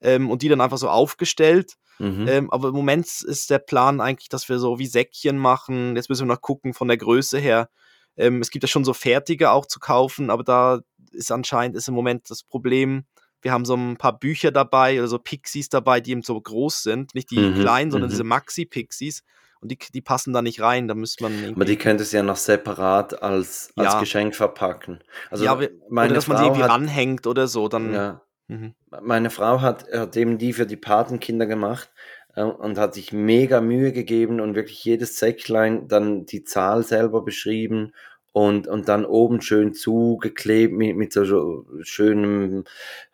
[0.00, 1.74] ähm, und die dann einfach so aufgestellt.
[1.98, 2.26] Mhm.
[2.28, 5.96] Ähm, aber im Moment ist der Plan eigentlich, dass wir so wie Säckchen machen.
[5.96, 7.68] Jetzt müssen wir noch gucken von der Größe her.
[8.16, 10.80] Ähm, es gibt ja schon so fertige auch zu kaufen, aber da
[11.12, 13.04] ist anscheinend ist im Moment das Problem,
[13.42, 16.82] wir haben so ein paar Bücher dabei oder so Pixies dabei, die eben so groß
[16.82, 17.14] sind.
[17.14, 18.12] Nicht die Mhm, kleinen, sondern mhm.
[18.12, 19.22] diese Maxi-Pixies.
[19.60, 20.88] Und die, die passen da nicht rein.
[20.88, 24.00] Da müsste man Aber die könntest du ja noch separat als, als Ja.
[24.00, 25.00] Geschenk verpacken.
[25.30, 25.54] Also ja,
[25.88, 27.68] meine oder dass man sie Frau irgendwie hat, ranhängt oder so.
[27.68, 28.74] Dann, ja, mhm.
[29.02, 31.90] meine Frau hat, hat eben die für die Patenkinder gemacht
[32.34, 37.22] äh, und hat sich mega Mühe gegeben und wirklich jedes Säcklein dann die Zahl selber
[37.22, 37.92] beschrieben
[38.32, 42.64] und, und dann oben schön zugeklebt mit, mit so schönem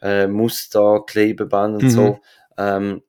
[0.03, 1.91] äh, Muster, Klebeband und Mhm.
[1.91, 2.21] so.
[2.59, 3.03] Ähm,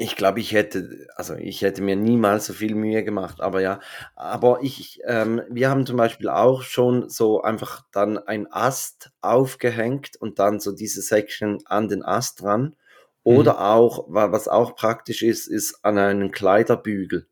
[0.00, 3.80] ich glaube, ich hätte, also ich hätte mir niemals so viel Mühe gemacht, aber ja,
[4.14, 10.16] aber ich, ähm, wir haben zum Beispiel auch schon so einfach dann ein Ast aufgehängt
[10.20, 12.76] und dann so diese Section an den Ast dran.
[13.24, 17.26] Oder auch, wa- was auch praktisch ist, ist an einen Kleiderbügel,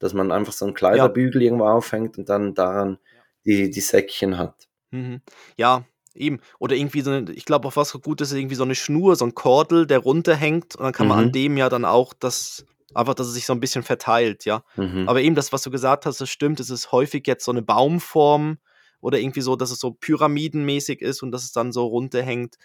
[0.00, 2.98] dass man einfach so einen Kleiderbügel irgendwo aufhängt und dann daran
[3.48, 4.68] die, die Säckchen hat.
[4.90, 5.22] Mhm.
[5.56, 5.84] Ja,
[6.14, 6.40] eben.
[6.58, 9.24] Oder irgendwie so eine, ich glaube auch was gut ist, irgendwie so eine Schnur, so
[9.24, 11.32] ein Kordel, der runterhängt und dann kann man an Mhm.
[11.32, 14.62] dem ja dann auch das, einfach, dass es sich so ein bisschen verteilt, ja.
[14.76, 15.08] Mhm.
[15.08, 17.62] Aber eben das, was du gesagt hast, das stimmt, es ist häufig jetzt so eine
[17.62, 18.58] Baumform
[19.00, 22.56] oder irgendwie so, dass es so pyramidenmäßig ist und dass es dann so runterhängt.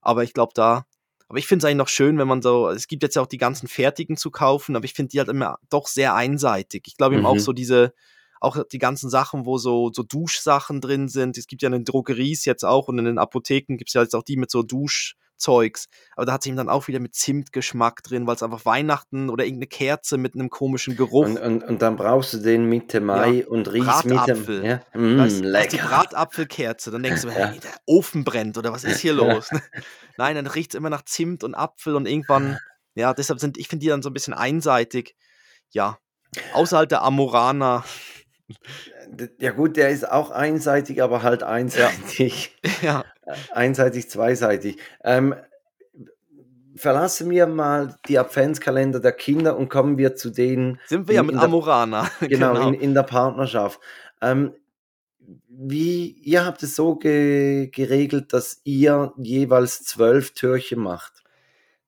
[0.00, 0.86] Aber ich glaube da,
[1.28, 3.26] aber ich finde es eigentlich noch schön, wenn man so, es gibt jetzt ja auch
[3.26, 6.84] die ganzen fertigen zu kaufen, aber ich finde die halt immer doch sehr einseitig.
[6.86, 7.40] Ich glaube eben auch Mhm.
[7.40, 7.92] so diese,
[8.40, 11.36] auch die ganzen Sachen, wo so, so Duschsachen drin sind.
[11.38, 14.02] Es gibt ja in den Drogeries jetzt auch und in den Apotheken gibt es ja
[14.02, 15.86] jetzt auch die mit so Duschzeugs.
[16.16, 19.30] Aber da hat sich eben dann auch wieder mit Zimtgeschmack drin, weil es einfach Weihnachten
[19.30, 21.26] oder irgendeine Kerze mit einem komischen Geruch.
[21.26, 24.60] Und, und, und dann brauchst du den Mitte Mai und riechst mit Bratapfel.
[24.60, 24.64] dem.
[24.64, 24.80] Ja?
[24.92, 25.78] Da Mm, ist, ist die lecker.
[25.88, 26.90] Bratapfelkerze.
[26.90, 27.34] Dann denkst du, Ja.
[27.34, 29.32] hey, der Ofen brennt oder was ist hier Ja.
[29.34, 29.50] los?
[30.16, 32.58] Nein, dann riecht es immer nach Zimt und Apfel und irgendwann,
[32.94, 35.14] ja, deshalb sind, ich finde die dann so ein bisschen einseitig.
[35.70, 35.98] Ja,
[36.54, 37.84] außerhalb der Amorana.
[39.38, 42.56] Ja gut, der ist auch einseitig, aber halt einseitig.
[42.82, 43.04] Ja,
[43.52, 44.78] Einseitig, zweiseitig.
[45.04, 45.34] Ähm,
[46.76, 51.22] verlassen wir mal die Adventskalender der Kinder und kommen wir zu denen, sind wir ja
[51.22, 52.08] mit der- Amorana.
[52.20, 53.80] genau, In, in der Partnerschaft.
[54.22, 54.54] Ähm,
[55.48, 61.22] wie, ihr habt es so ge geregelt, dass ihr jeweils zwölf Türchen macht.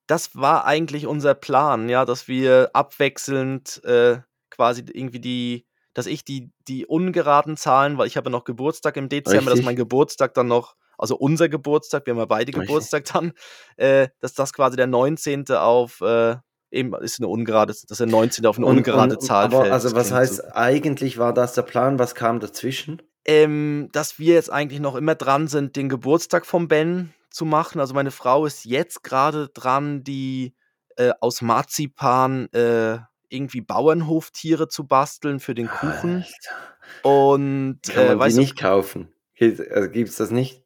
[0.06, 4.18] das war eigentlich unser Plan, ja, dass wir abwechselnd äh,
[4.50, 8.96] quasi irgendwie die, dass ich die, die ungeraden Zahlen, weil ich habe ja noch Geburtstag
[8.96, 9.64] im Dezember, dass Richtig.
[9.66, 12.66] mein Geburtstag dann noch, also unser Geburtstag, wir haben ja beide Richtig.
[12.66, 13.32] Geburtstag dann,
[13.76, 15.46] äh, dass das quasi der 19.
[15.52, 16.36] auf, äh,
[16.70, 18.46] eben ist eine ungerade, dass der 19.
[18.46, 19.72] auf eine Und- ungerade und- Zahl aber fällt.
[19.72, 20.42] also was heißt, so.
[20.52, 23.02] eigentlich war das der Plan, was kam dazwischen?
[23.24, 27.80] Ähm, dass wir jetzt eigentlich noch immer dran sind, den Geburtstag vom Ben zu machen.
[27.80, 30.54] Also meine Frau ist jetzt gerade dran, die
[30.96, 32.98] äh, aus Marzipan äh,
[33.30, 36.24] irgendwie Bauernhoftiere zu basteln für den Kuchen.
[36.24, 37.08] Alter.
[37.08, 39.12] Und Kann äh, man die weißt du, nicht kaufen?
[39.34, 40.62] Gibt es das nicht?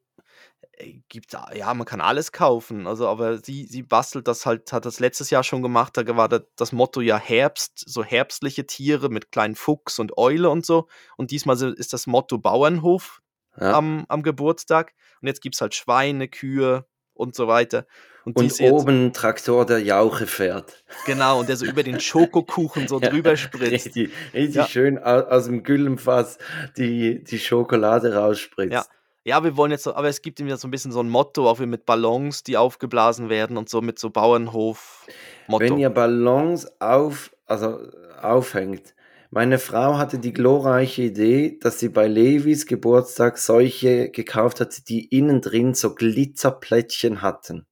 [0.73, 2.87] äh, gibt's, ja, man kann alles kaufen.
[2.87, 5.97] Also, aber sie, sie bastelt das halt, hat das letztes Jahr schon gemacht.
[5.97, 10.51] Da war da- das Motto ja Herbst, so herbstliche Tiere mit kleinen Fuchs und Eule
[10.51, 10.89] und so.
[11.17, 13.21] Und diesmal ist das Motto Bauernhof
[13.61, 13.75] Ja.
[13.75, 14.95] am, am Geburtstag.
[15.21, 17.87] Und jetzt gibt es halt Schweine, Kühe und so weiter.
[18.25, 20.83] Und, Und jetzt, oben ein Traktor, der Jauche fährt.
[21.05, 23.71] genau, und der so über den Schokokuchen so drüber spritzt.
[23.87, 24.67] Richtig, richtig Ja.
[24.67, 26.39] schön aus, aus dem Güllenfass
[26.79, 28.73] die, die Schokolade rausspritzt.
[28.73, 28.85] Ja.
[29.27, 31.09] Ja, wir wollen jetzt so, aber es gibt ihm ja so ein bisschen so ein
[31.09, 35.65] Motto, auch wie mit Ballons, die aufgeblasen werden und so mit so Bauernhof-Motto.
[35.65, 37.79] Wenn ihr Ballons auf, also
[38.21, 38.94] aufhängt.
[39.35, 45.07] Meine Frau hatte die glorreiche Idee, dass sie bei Levis Geburtstag solche gekauft hat, die
[45.07, 47.67] innen drin so Glitzerplättchen hatten.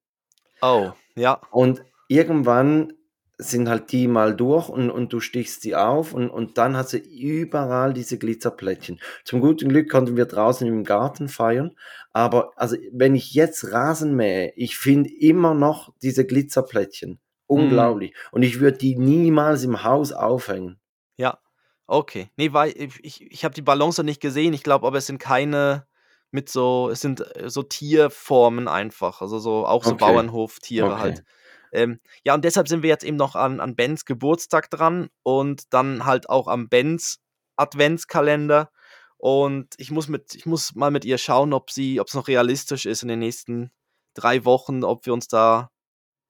[0.60, 1.40] Oh, ja.
[1.52, 2.94] Und irgendwann
[3.38, 6.88] sind halt die mal durch und, und du stichst sie auf und, und dann hat
[6.88, 8.98] sie überall diese Glitzerplättchen.
[9.24, 11.76] Zum guten Glück konnten wir draußen im Garten feiern,
[12.12, 17.20] aber also wenn ich jetzt Rasen mähe, ich finde immer noch diese Glitzerplättchen.
[17.46, 18.16] Unglaublich.
[18.32, 20.80] Und ich würde die niemals im Haus aufhängen.
[21.16, 21.38] Ja.
[21.86, 22.30] Okay.
[22.36, 24.54] Nee, weil ich, ich, habe die noch nicht gesehen.
[24.54, 25.86] Ich glaube aber, es sind keine
[26.30, 29.20] mit so, es sind äh, so Tierformen einfach.
[29.20, 31.00] Also so auch so Okay, Bauernhoftiere okay.
[31.00, 31.24] halt.
[31.72, 35.72] Ähm, ja, und deshalb sind wir jetzt eben noch an, an Bens Geburtstag dran und
[35.72, 37.20] dann halt auch am Bens
[37.56, 38.70] Adventskalender.
[39.16, 42.28] Und ich muss mit, ich muss mal mit ihr schauen, ob sie, ob es noch
[42.28, 43.70] realistisch ist in den nächsten
[44.14, 45.70] drei Wochen, ob wir uns da,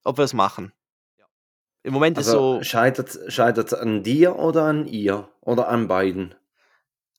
[0.05, 0.73] ob wir es machen.
[1.85, 3.09] Im Moment ist Also so scheitert
[3.67, 5.29] es an dir oder an ihr?
[5.41, 6.35] Oder an beiden?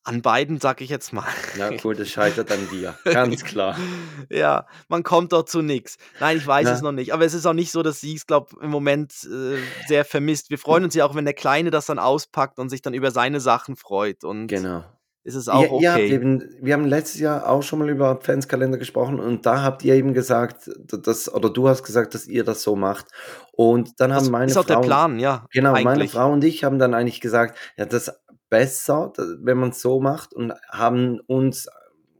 [0.05, 1.23] an beiden, sag ich jetzt mal.
[1.57, 2.93] Na gut, es scheitert an dir.
[3.05, 3.77] Ganz klar.
[4.29, 5.97] Ja, man kommt dort zu nix.
[6.19, 6.83] Nein, ich weiß es Ja.
[6.83, 7.13] noch nicht.
[7.13, 10.49] Aber es ist auch nicht so, dass sie es, glaube im Moment äh, sehr vermisst.
[10.49, 13.11] Wir freuen uns ja auch, wenn der Kleine das dann auspackt und sich dann über
[13.11, 14.23] seine Sachen freut.
[14.25, 14.83] Und Genau.
[15.23, 16.09] Ist es auch habt okay.
[16.09, 19.95] eben, wir haben letztes Jahr auch schon mal über Adventskalender gesprochen und da habt ihr
[19.95, 23.07] eben gesagt, dass, oder du hast gesagt, dass ihr das so macht.
[23.53, 26.11] Und dann Das haben meine ist auch der Frau, Plan, ja, genau, meine eigentlich.
[26.11, 29.99] Frau und ich haben dann eigentlich gesagt, ja, das ist besser, wenn man es so
[29.99, 31.67] macht und haben uns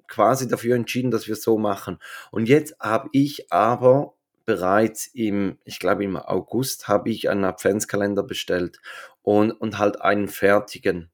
[0.08, 1.98] quasi dafür entschieden, dass wir es so machen.
[2.32, 4.13] Und jetzt habe ich aber
[4.46, 8.80] bereits im, ich glaube im August, habe ich einen Adventskalender bestellt
[9.22, 11.10] und, und halt einen fertigen.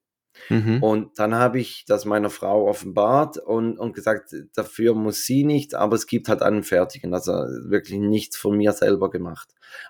[0.50, 0.82] Mhm.
[0.82, 5.74] Und dann habe ich das meiner Frau offenbart und, und gesagt, dafür muss sie nichts,
[5.74, 9.50] aber es gibt halt einen fertigen, also wirklich nichts von mir selber gemacht.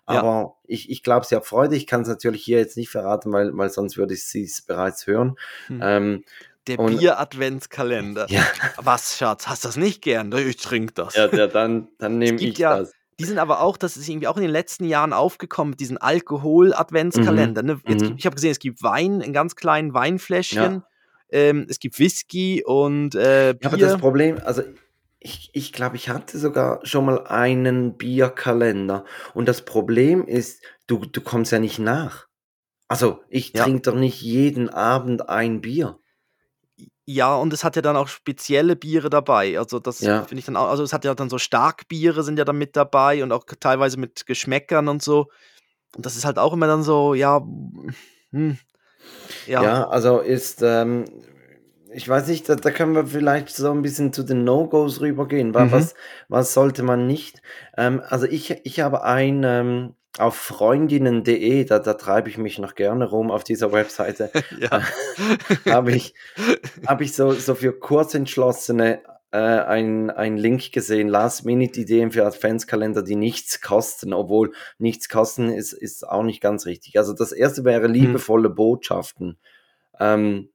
[0.09, 0.19] Ja.
[0.19, 1.75] Aber ich, ich glaube, sie hat Freude.
[1.75, 4.61] Ich kann es natürlich hier jetzt nicht verraten, weil, weil sonst würde ich sie es
[4.61, 5.35] bereits hören.
[5.67, 5.79] Hm.
[5.83, 6.23] Ähm,
[6.67, 8.25] Der Bier-Adventskalender.
[8.29, 8.43] ja,
[8.77, 10.31] Was, Schatz, hast du das nicht gern?
[10.33, 11.15] Ich trinke das.
[11.15, 12.93] ja, der, dann, dann nehme ich ja- das.
[13.19, 15.97] Die sind aber auch, das ist irgendwie auch in den letzten Jahren aufgekommen, mit diesen
[15.97, 17.63] Alkohol-Adventskalender.
[17.63, 17.79] Ne?
[17.87, 18.15] Jetzt, mhm.
[18.17, 20.83] Ich habe gesehen, es gibt Wein in ganz kleinen Weinfläschchen,
[21.31, 23.67] ähm, es gibt Whisky und äh, Ja, Bier.
[23.67, 24.63] aber das Problem, also
[25.19, 29.03] ich, ich glaube, ich hatte sogar schon mal einen Bierkalender.
[29.33, 32.27] Und das Problem ist, du, du kommst ja nicht nach.
[32.87, 33.65] Also, ich Ja.
[33.65, 35.99] trinke doch nicht jeden Abend ein Bier.
[37.11, 39.57] Ja, und es hat ja dann auch spezielle Biere dabei.
[39.57, 40.25] Also das Ja.
[40.25, 42.75] finde ich dann auch, also es hat ja dann so Starkbiere sind ja dann mit
[42.75, 45.27] dabei und auch teilweise mit Geschmäckern und so.
[45.95, 47.41] Und das ist halt auch immer dann so, ja,
[48.31, 48.59] hm,
[49.47, 51.05] Ja, ja, also ist, ähm,
[51.91, 55.47] ich weiß nicht, da, da können wir vielleicht so ein bisschen zu den No-Gos rübergehen.
[55.47, 55.71] Mhm.
[55.71, 55.95] Was,
[56.27, 57.41] was sollte man nicht?
[57.75, 62.75] Ähm, also ich, ich habe ein, ähm, auf freundinnen.de, da, da treibe ich mich noch
[62.75, 64.81] gerne rum auf dieser Webseite, ja.
[65.65, 66.13] habe ich,
[66.85, 73.15] habe ich so, so für Kurzentschlossene äh, ein, ein Link gesehen, Last-Minute-Ideen für Adventskalender, die
[73.15, 76.97] nichts kosten, obwohl nichts kosten ist, ist auch nicht ganz richtig.
[76.97, 79.37] Also das erste wäre liebevolle Botschaften.
[79.99, 80.49] Ähm,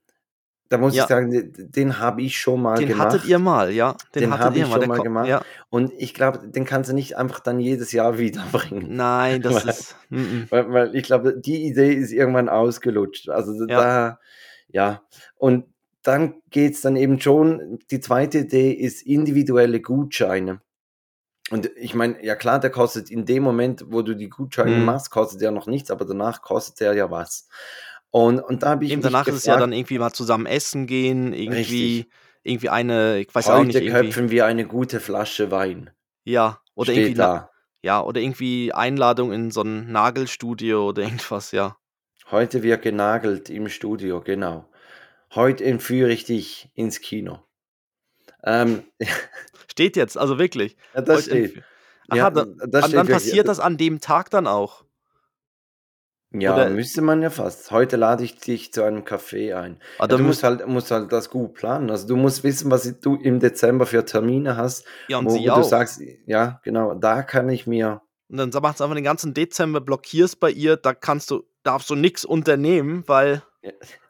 [0.74, 1.04] da muss Ja.
[1.04, 3.08] ich sagen, den, den habe ich schon mal Den gemacht.
[3.12, 3.96] hattet ihr mal, ja.
[4.14, 4.80] Den, Den hattet hab ihr ich mal.
[4.80, 5.28] schon mal gemacht.
[5.28, 5.42] Ja.
[5.70, 8.94] Und ich glaube, den kannst du nicht einfach dann jedes Jahr wiederbringen.
[8.96, 9.96] Nein, das Weil- ist.
[10.10, 10.42] mm.
[10.50, 13.28] Weil, weil ich glaube, die Idee ist irgendwann ausgelutscht.
[13.30, 13.66] Also Ja.
[13.66, 14.18] da,
[14.68, 15.02] ja.
[15.36, 15.64] Und
[16.02, 20.60] dann geht's dann eben schon, die zweite Idee ist individuelle Gutscheine.
[21.50, 24.84] Und ich meine, ja klar, der kostet in dem Moment, wo du die Gutscheine Mhm.
[24.86, 27.48] machst, kostet der noch nichts, aber danach kostet der ja was.
[28.14, 30.46] Und, und da habe ich Eben danach ist es ja gefragt, dann irgendwie mal zusammen
[30.46, 32.06] essen gehen, irgendwie, Richtig.
[32.44, 33.92] irgendwie eine, ich weiß auch heute nicht, irgendwie.
[34.04, 35.90] köpfen wir eine gute Flasche Wein.
[36.22, 37.50] Ja, oder Steht irgendwie, da.
[37.82, 41.76] ja, oder irgendwie Einladung in so ein Nagelstudio oder irgendwas, ja.
[42.30, 44.70] Heute wird genagelt im Studio, genau.
[45.34, 47.40] Heute entführe ich dich ins Kino.
[48.44, 48.84] Ähm,
[49.68, 50.76] Steht jetzt, also wirklich.
[50.94, 51.64] ja, das Heute steht.
[52.10, 53.12] Aha, Ja, dann, das dann, steht dann wirklich.
[53.12, 54.84] passiert das an dem Tag dann auch.
[56.40, 57.70] Ja, oder- müsste man ja fast.
[57.70, 59.78] Heute lade ich dich zu einem Café ein.
[59.98, 61.90] Aber Ja, du musst halt, musst halt das gut planen.
[61.90, 65.54] Also du musst wissen, was du im Dezember für Termine hast, ja, und wo, wo
[65.56, 69.32] du sagst, ja, genau, da kann ich mir, Und dann machst du einfach den ganzen
[69.34, 73.42] Dezember, blockierst bei ihr, da kannst du, darfst du nichts unternehmen, weil,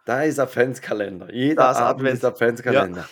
[0.06, 1.32] da ist Adventskalender.
[1.32, 3.08] Jeder ist Abend Advent- ist Adventskalender.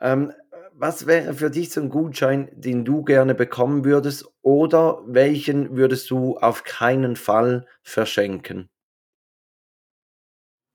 [0.00, 0.32] Ähm,
[0.80, 6.10] was wäre für dich so ein Gutschein, den du gerne bekommen würdest oder welchen würdest
[6.10, 8.68] du auf keinen Fall verschenken?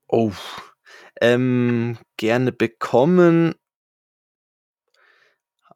[0.08, 0.32] oh,
[1.20, 3.54] ähm, gerne bekommen.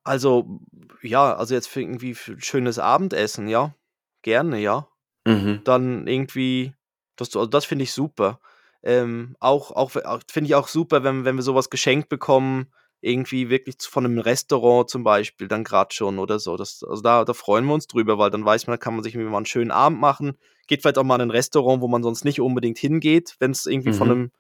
[0.05, 0.61] Also,
[1.03, 3.75] ja, also jetzt für irgendwie für ein schönes Abendessen, ja.
[4.23, 4.89] Gerne, ja.
[5.27, 5.63] Mhm.
[5.65, 6.75] dann irgendwie,
[7.17, 8.41] das, also das finde ich super.
[8.83, 13.49] Ähm, auch auch, auch finde ich auch super, wenn, wenn wir sowas geschenkt bekommen, irgendwie
[13.49, 16.57] wirklich von einem Restaurant zum Beispiel, dann gerade schon oder so.
[16.57, 19.03] Das, also da, da freuen wir uns drüber, weil dann weiß man, da kann man
[19.03, 20.37] sich irgendwie mal einen schönen Abend machen.
[20.67, 23.67] Geht vielleicht auch mal in ein Restaurant, wo man sonst nicht unbedingt hingeht, wenn es
[23.67, 24.13] irgendwie von Mhm.
[24.13, 24.33] einem,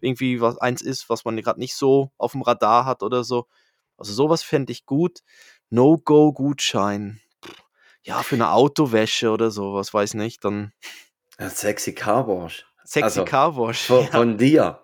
[0.00, 3.46] irgendwie was eins ist, was man gerade nicht so auf dem Radar hat oder so.
[3.96, 5.20] Also sowas fände ich gut.
[5.70, 7.20] No-Go-Gutschein.
[8.02, 10.72] Ja, für eine Autowäsche oder sowas, weiß nicht, dann.
[11.38, 12.66] Ja, sexy Carwash.
[12.90, 13.86] Sexy Also, Carwash.
[13.86, 14.10] von, Ja.
[14.10, 14.78] von dir.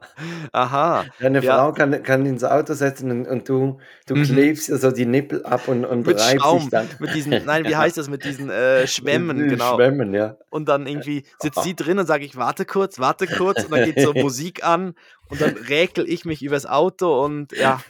[0.52, 1.06] Aha.
[1.20, 1.54] Deine Ja.
[1.56, 4.24] Frau kann, kann ins Auto setzen und, und du, du Mhm.
[4.24, 6.68] klebst ihr so die Nippel ab und, und Mit Schaum.
[6.68, 6.86] dann.
[6.98, 8.10] Mit diesen, nein, wie heißt das?
[8.10, 9.76] Mit diesen äh, Schwämmen, genau.
[9.76, 10.36] Schwämmen, ja.
[10.50, 13.64] Und dann irgendwie sitzt sie drin und sage ich, warte kurz, warte kurz.
[13.64, 14.94] Und dann geht so Musik an
[15.30, 17.80] und dann räkel ich mich übers Auto und ja,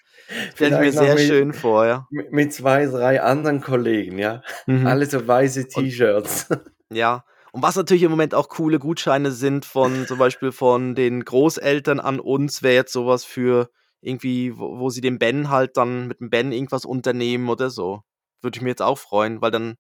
[0.55, 2.07] stelle ich mir sehr mit- schön vor, ja.
[2.11, 4.43] Mit, mit zwei, drei anderen Kollegen, ja.
[4.67, 4.87] Mhm.
[4.87, 6.47] Alle so weiße T-Shirts.
[6.93, 7.25] Ja.
[7.55, 12.01] Und was natürlich im Moment auch coole Gutscheine sind von zum Beispiel von den Großeltern
[12.01, 16.19] an uns, wäre jetzt sowas für irgendwie, wo, wo sie dem Ben halt dann mit
[16.19, 18.03] dem Ben irgendwas unternehmen oder so.
[18.43, 19.77] Würde ich mir jetzt auch freuen, weil dann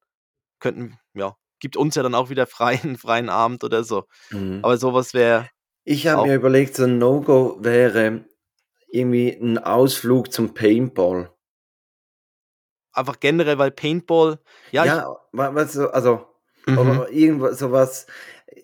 [0.60, 4.04] könnten, ja, gibt uns ja dann auch wieder freien, freien Abend oder so.
[4.30, 4.60] Mhm.
[4.62, 5.48] Aber sowas wäre,
[5.82, 8.24] Ich habe mir überlegt, so ein No-Go wäre
[8.86, 11.28] irgendwie ein Ausflug zum Paintball.
[12.92, 14.38] einfach generell, weil Paintball,
[14.70, 16.33] ja, Ja, du, also, ich,
[16.66, 16.78] mhm.
[16.78, 18.06] oder irgendwas, sowas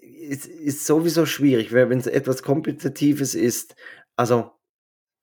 [0.00, 3.74] ist, ist sowieso schwierig, wenn es etwas Kompetitives ist.
[4.16, 4.50] Also,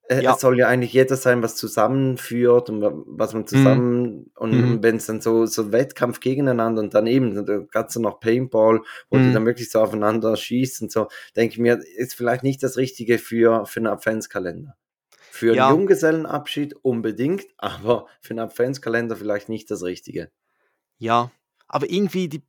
[0.10, 0.34] äh, Ja.
[0.34, 4.64] es soll ja eigentlich jeder sein, was zusammenführt und wa- was man zusammen, und, Mhm.
[4.64, 8.82] und wenn es dann so, so Wettkampf gegeneinander und daneben, dann kannst du noch Paintball,
[9.10, 9.24] wo Mhm.
[9.24, 12.78] die dann wirklich so aufeinander schießt und so, denke ich mir, ist vielleicht nicht das
[12.78, 14.76] Richtige für, für einen Adventskalender.
[15.30, 15.68] Für Ja.
[15.68, 20.32] einen Junggesellenabschied unbedingt, aber für einen Adventskalender vielleicht nicht das Richtige.
[20.98, 21.32] ja,
[21.68, 22.42] aber irgendwie die,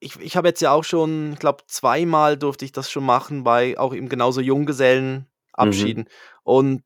[0.00, 3.44] ich, ich habe jetzt ja auch schon, ich glaube, zweimal durfte ich das schon machen,
[3.44, 6.04] bei auch eben genauso Junggesellenabschieden.
[6.04, 6.42] Mhm.
[6.44, 6.82] Und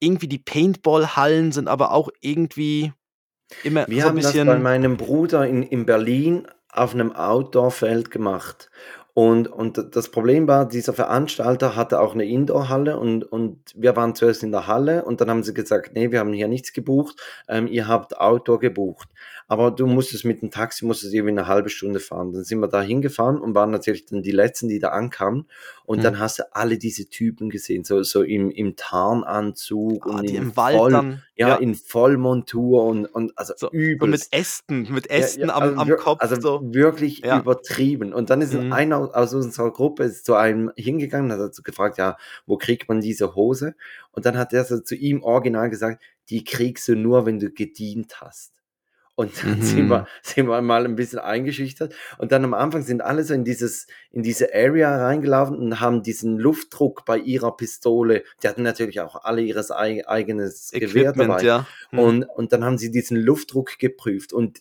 [0.00, 2.92] irgendwie die Paintball-Hallen sind aber auch irgendwie
[3.62, 4.62] immer Wir so ein haben das bei bisschen.
[4.62, 8.70] meinem Bruder in, in Berlin auf einem Outdoor-Feld gemacht.
[9.14, 14.14] Und, und das Problem war, dieser Veranstalter hatte auch eine Indoor-Halle und, und wir waren
[14.14, 17.16] zuerst in der Halle und dann haben sie gesagt, nee, wir haben hier nichts gebucht,
[17.48, 19.08] ähm, ihr habt Outdoor gebucht.
[19.48, 22.32] Aber du musstest mit dem Taxi, musstest irgendwie eine halbe Stunde fahren.
[22.32, 25.46] Dann sind wir da hingefahren und waren natürlich dann die Letzten, die da ankamen.
[25.84, 26.02] Und Mhm.
[26.02, 30.36] dann hast du alle diese Typen gesehen, so, so im, im Tarnanzug Ah, und in
[30.36, 31.22] im Wald voll, dann.
[31.36, 34.32] ja, Ja, in Vollmontur und, und also so, übelst.
[34.32, 36.20] mit Ästen, mit Ja, Ästen ja, am, also, am Kopf.
[36.22, 36.60] also so.
[36.74, 37.38] wirklich Ja.
[37.40, 38.12] übertrieben.
[38.12, 38.72] Und dann ist Mhm.
[38.72, 43.00] einer aus unserer Gruppe ist zu einem hingegangen, hat dazu gefragt, ja, wo kriegt man
[43.00, 43.74] diese Hose?
[44.10, 47.50] Und dann hat er so zu ihm original gesagt, die kriegst du nur, wenn du
[47.50, 48.52] gedient hast.
[49.16, 49.88] Und dann sind, Mhm.
[49.90, 51.94] wir, sind wir mal ein bisschen eingeschüchtert.
[52.18, 56.02] Und dann am Anfang sind alle so in dieses, in diese Area reingelaufen und haben
[56.02, 61.30] diesen Luftdruck bei ihrer Pistole, die hatten natürlich auch alle ihres ei- eigenes Gewehr Equipment,
[61.30, 61.42] dabei.
[61.42, 61.66] ja.
[61.92, 61.98] Mhm.
[61.98, 64.60] Und, und dann haben sie diesen Luftdruck geprüft und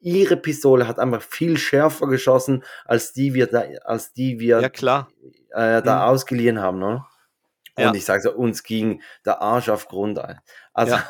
[0.00, 5.08] ihre Pistole hat einfach viel schärfer geschossen, als die wir da, als die wir ja,
[5.50, 6.10] äh, da Mhm.
[6.12, 6.78] ausgeliehen haben.
[6.78, 7.04] Ne?
[7.76, 7.94] Und Ja.
[7.94, 10.40] ich sage so, uns ging der Arsch auf Grund ein.
[10.72, 11.04] Also Ja.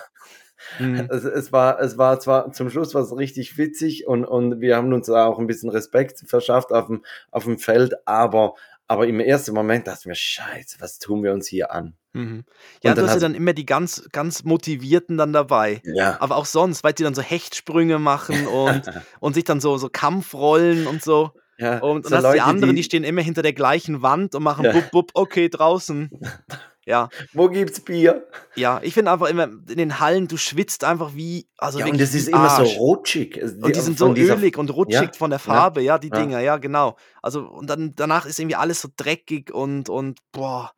[0.78, 1.08] Mhm.
[1.10, 4.92] es, es war, es war zwar zum Schluss was richtig witzig und, und wir haben
[4.92, 8.54] uns da auch ein bisschen Respekt verschafft auf dem, auf dem Feld, aber,
[8.86, 11.94] aber im ersten Moment dachte ich mir, scheiße, was tun wir uns hier an?
[12.14, 12.44] Mhm.
[12.82, 15.82] Ja, du hast ja dann immer die ganz, ganz Motivierten dann dabei.
[15.84, 16.16] Ja.
[16.20, 18.82] Aber auch sonst, weil die dann so Hechtsprünge machen und,
[19.20, 21.32] und sich dann so, so Kampfrollen und so.
[21.58, 24.02] ja, Und, und so hast du die Leute, anderen, die, stehen immer hinter der gleichen
[24.02, 24.72] Wand und machen Ja.
[24.72, 26.10] bup, bup, okay, draußen.
[26.88, 28.26] Ja, Wo gibt's Bier?
[28.56, 32.00] ja, ich finde einfach immer in den Hallen, du schwitzt einfach wie, also ja, und
[32.00, 33.38] das ist immer so rutschig.
[33.42, 36.08] Also Und die sind so ölig und rutschig Ja, von der ja, Farbe, ja, die
[36.08, 36.18] ja.
[36.18, 36.96] Dinger, ja, genau.
[37.20, 40.72] Also, und dann danach ist irgendwie alles so dreckig und, und boah,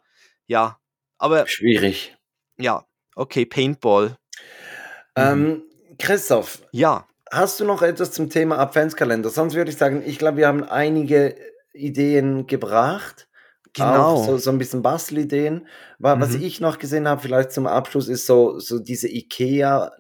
[0.49, 0.79] ja.
[1.18, 2.16] Aber Schwierig.
[2.59, 4.16] ja, okay, Paintball.
[5.16, 5.23] Mhm.
[5.23, 5.62] Ähm,
[6.01, 9.31] Christoph, Ja, hast du noch etwas zum Thema Adventskalender?
[9.31, 11.37] Sonst würde ich sagen, ich glaube, wir haben einige
[11.73, 13.29] Ideen gebracht.
[13.74, 14.14] Genau.
[14.14, 15.66] Auch so, so ein bisschen Bastelideen.
[15.98, 16.42] Wa- Was Mhm.
[16.42, 19.09] ich noch gesehen habe, vielleicht zum Abschluss, ist so, so diese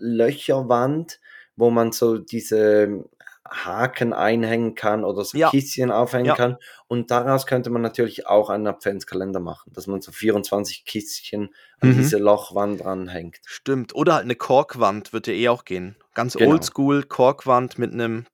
[0.00, 1.20] IKEA-Löcherwand,
[1.56, 3.04] wo man so diese
[3.48, 5.50] Haken einhängen kann oder so Ja.
[5.50, 6.34] Kistchen aufhängen Ja.
[6.36, 6.56] kann.
[6.86, 11.90] Und daraus könnte man natürlich auch einen Adventskalender machen, dass man so 24 Kistchen an
[11.90, 11.96] Mhm.
[11.96, 13.38] diese Lochwand dranhängt.
[13.44, 13.94] Stimmt.
[13.94, 15.96] Oder halt eine Korkwand wird ja eh auch gehen.
[16.14, 16.52] Ganz Genau.
[16.52, 18.26] oldschool, Korkwand mit einem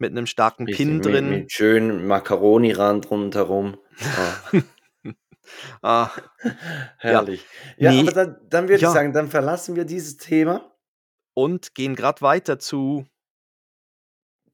[0.00, 1.30] mit einem starken Pin mit, drin.
[1.30, 3.76] mit schön Macaroni-Rand rundherum.
[4.02, 4.36] Ah,
[5.82, 6.10] Ah,
[6.98, 7.44] herrlich.
[7.76, 8.00] Ja, Nee.
[8.00, 8.88] aber dann, dann würde Ja.
[8.88, 10.72] ich sagen, dann verlassen wir dieses Thema
[11.34, 13.06] und gehen gerade weiter zu.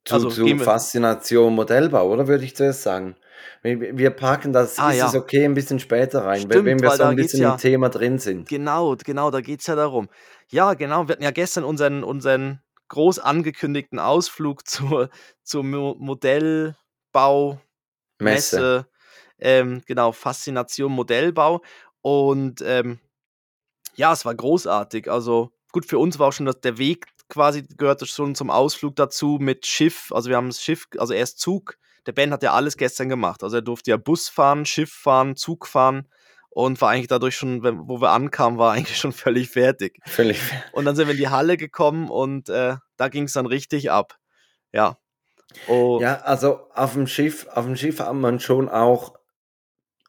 [0.05, 3.17] zu, Also zu Faszination Modellbau, oder würde ich zuerst sagen?
[3.63, 5.07] Wir, packen das, Ah, ist ja.
[5.09, 7.59] es okay, ein bisschen später rein, wenn- Stimmt, wenn wir so ein bisschen ja- im
[7.59, 8.49] Thema drin sind.
[8.49, 10.09] Genau, genau, da geht es ja darum.
[10.51, 11.07] Ja, genau.
[11.07, 14.67] Wir hatten ja gestern unseren, unseren groß angekündigten Ausflug
[14.99, 15.09] zur,
[15.45, 17.61] zur Mo Modellbau.
[18.19, 18.57] Messe.
[18.57, 18.87] Messe,
[19.41, 21.63] ähm, genau, Faszination Modellbau.
[22.03, 23.01] Und ähm,
[23.97, 25.11] ja, es war großartig.
[25.11, 28.97] Also gut, für uns war auch schon das, der Weg quasi, gehörte schon zum Ausflug
[28.97, 30.13] dazu mit Schiff.
[30.13, 31.77] Also wir haben das Schiff, also erst Zug,
[32.07, 33.43] der Ben hat ja alles gestern gemacht.
[33.43, 36.09] Also er durfte ja Bus fahren, Schiff fahren, Zug fahren
[36.51, 39.99] und war eigentlich dadurch schon, wo wir ankamen, war eigentlich schon völlig fertig.
[40.07, 40.41] Völlig.
[40.73, 43.91] Und dann sind wir in die Halle gekommen und äh, da ging es dann richtig
[43.91, 44.19] ab.
[44.73, 44.99] Ja.
[45.67, 45.99] Oh.
[46.01, 49.20] Ja, also auf dem Schiff, auf dem Schiff hat man schon auch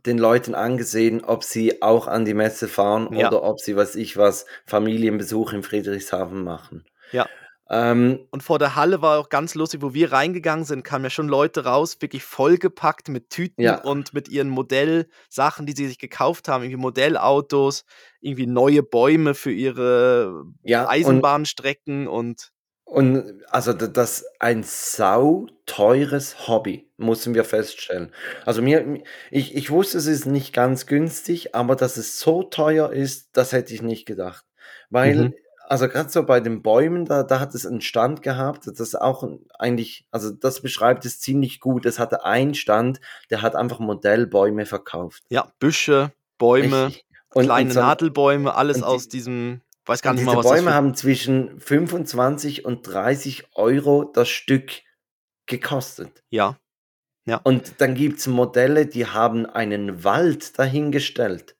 [0.05, 3.27] den Leuten angesehen, ob sie auch an die Messe fahren ja.
[3.27, 6.85] oder ob sie, was ich was, Familienbesuch in Friedrichshafen machen.
[7.11, 7.27] Ja.
[7.69, 11.09] Ähm, und vor der Halle war auch ganz lustig, wo wir reingegangen sind, kamen ja
[11.09, 13.81] schon Leute raus, wirklich vollgepackt mit Tüten ja.
[13.81, 17.85] und mit ihren Modellsachen, die sie sich gekauft haben, irgendwie Modellautos,
[18.19, 22.50] irgendwie neue Bäume für ihre ja, Eisenbahnstrecken und, und
[22.91, 28.11] und also das ein sau teures Hobby, mussten wir feststellen.
[28.45, 32.91] Also mir, ich, ich wusste, es ist nicht ganz günstig, aber dass es so teuer
[32.91, 34.45] ist, das hätte ich nicht gedacht.
[34.89, 35.33] Weil mhm
[35.71, 39.23] also gerade so bei den Bäumen, da, da hat es einen Stand gehabt, das auch
[39.57, 41.85] eigentlich, also das beschreibt es ziemlich gut.
[41.85, 45.23] Es hatte einen Stand, der hat einfach Modellbäume verkauft.
[45.29, 46.91] Ja, Büsche, Bäume,
[47.33, 49.61] und, kleine und so, Nadelbäume, alles aus diesem,
[49.91, 54.71] weiß gar nicht mal, was Bäume das haben zwischen 25 und 30 Euro das Stück
[55.47, 56.23] gekostet.
[56.29, 56.57] Ja.
[57.25, 57.41] Ja.
[57.43, 61.55] Und dann gibt es Modelle, die haben einen Wald dahingestellt.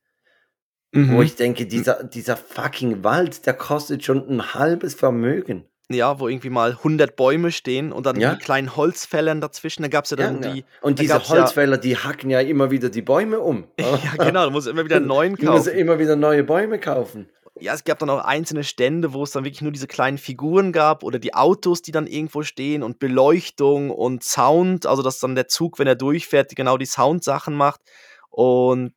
[0.93, 1.15] Mhm.
[1.15, 5.65] Wo ich denke, dieser, dieser fucking Wald, der kostet schon ein halbes Vermögen.
[5.89, 8.35] Ja, wo irgendwie mal 100 Bäume stehen und dann ja?
[8.35, 9.83] die kleinen Holzfällern dazwischen.
[9.83, 10.65] Da gab es ja dann ja, die.
[10.81, 13.65] Und diese Holzfäller, ja, die hacken ja immer wieder die Bäume um.
[13.79, 15.45] ja, genau, du musst immer wieder neuen kaufen.
[15.47, 17.29] Du musst immer wieder neue Bäume kaufen.
[17.61, 20.71] Ja, es gab dann auch einzelne Stände, wo es dann wirklich nur diese kleinen Figuren
[20.71, 25.35] gab oder die Autos, die dann irgendwo stehen und Beleuchtung und Sound, also dass dann
[25.35, 27.81] der Zug, wenn er durchfährt, genau die Soundsachen macht.
[28.29, 28.93] Und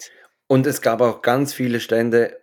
[0.46, 2.38] und es gab auch ganz viele Stände,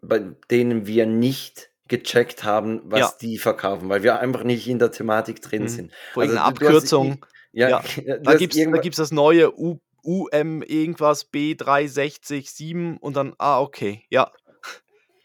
[0.00, 0.20] bei
[0.50, 3.12] denen wir nicht gecheckt haben, was ja.
[3.20, 5.68] die verkaufen, weil wir einfach nicht in der Thematik drin mhm.
[5.68, 5.92] sind.
[6.12, 7.24] Vor also, Abkürzung.
[7.52, 7.82] Ja, ja.
[8.22, 14.30] da gibt es das neue U, UM irgendwas B360 und dann, ah, okay, ja.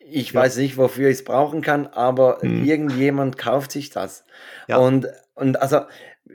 [0.10, 0.41] Ich ja.
[0.41, 2.64] weiß nicht, wofür ich es brauchen kann, aber mhm.
[2.66, 4.24] irgendjemand kauft sich das.
[4.68, 4.78] Ja.
[4.78, 5.82] Und, und also,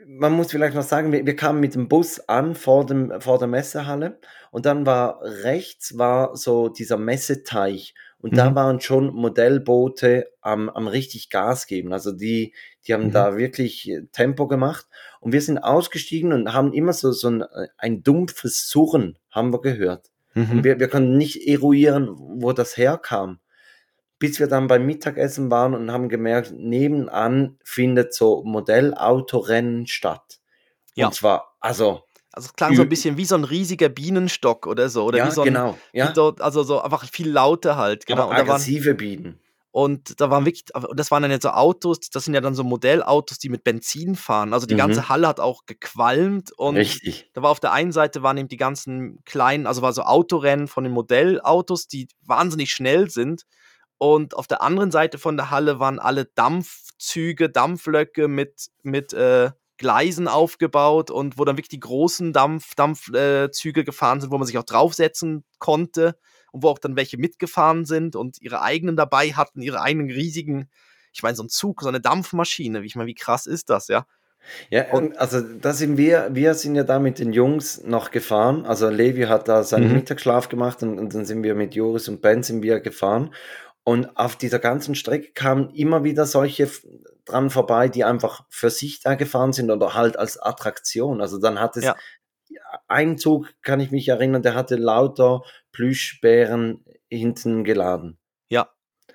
[0.06, 3.38] man muss vielleicht noch sagen, wir, wir, kamen mit dem Bus an vor, dem, vor
[3.38, 4.18] der Messehalle
[4.50, 8.36] und dann war rechts war so dieser Messeteich und mhm.
[8.36, 11.92] da waren schon Modellboote am, am richtig Gas geben.
[11.92, 12.54] Also die,
[12.86, 13.12] die haben mhm.
[13.12, 14.86] da wirklich äh, Tempo gemacht
[15.20, 17.44] und wir sind ausgestiegen und haben immer so, so ein,
[17.76, 20.10] ein dumpfes Surren haben wir gehört.
[20.34, 20.50] Mhm.
[20.50, 23.38] Und wir, wir konnten nicht eruieren, wo das herkam
[24.22, 30.38] bis wir dann beim Mittagessen waren und haben gemerkt, nebenan findet so Modellautorennen statt.
[30.94, 31.08] Ja.
[31.08, 32.04] Und zwar, also.
[32.30, 35.02] Also es klang so ein bisschen wie so ein riesiger Bienenstock oder so.
[35.06, 35.76] Oder ja, wie so ein, genau.
[35.92, 36.14] Ja.
[36.14, 38.06] So, also so einfach viel lauter halt.
[38.06, 38.30] Genau.
[38.30, 39.40] Aber aggressive waren, Bienen.
[39.72, 42.62] Und da waren wirklich, das waren dann jetzt so Autos, das sind ja dann so
[42.62, 44.54] Modellautos, die mit Benzin fahren.
[44.54, 44.78] Also die mhm.
[44.78, 47.28] ganze Halle hat auch gequalmt und Richtig.
[47.34, 50.68] da war auf der einen Seite waren eben die ganzen kleinen, also war so Autorennen
[50.68, 53.46] von den Modellautos, die wahnsinnig schnell sind.
[54.03, 59.53] Und auf der anderen Seite von der Halle waren alle Dampfzüge, Dampflöcke mit, mit äh,
[59.78, 64.46] Gleisen aufgebaut und wo dann wirklich die großen Dampf, Dampfzüge äh, gefahren sind, wo man
[64.48, 66.16] sich auch draufsetzen konnte
[66.50, 70.68] und wo auch dann welche mitgefahren sind und ihre eigenen dabei hatten, ihre eigenen riesigen,
[71.12, 72.84] ich meine, so ein Zug, so eine Dampfmaschine.
[72.84, 74.05] Ich meine, wie krass ist das, ja?
[74.70, 78.66] Ja, und also da sind wir, wir sind ja da mit den Jungs noch gefahren.
[78.66, 79.94] Also Levi hat da seinen mhm.
[79.94, 83.32] Mittagsschlaf gemacht und, und, dann sind wir mit Joris und Ben sind wir gefahren.
[83.84, 86.68] Und auf dieser ganzen Strecke kamen immer wieder solche
[87.24, 91.20] dran vorbei, die einfach für sich da gefahren sind oder halt als Attraktion.
[91.20, 91.96] Also dann hat es ja.
[92.86, 98.18] ein Zug, kann ich mich erinnern, der hatte lauter Plüschbären hinten geladen.
[98.48, 98.70] Ja,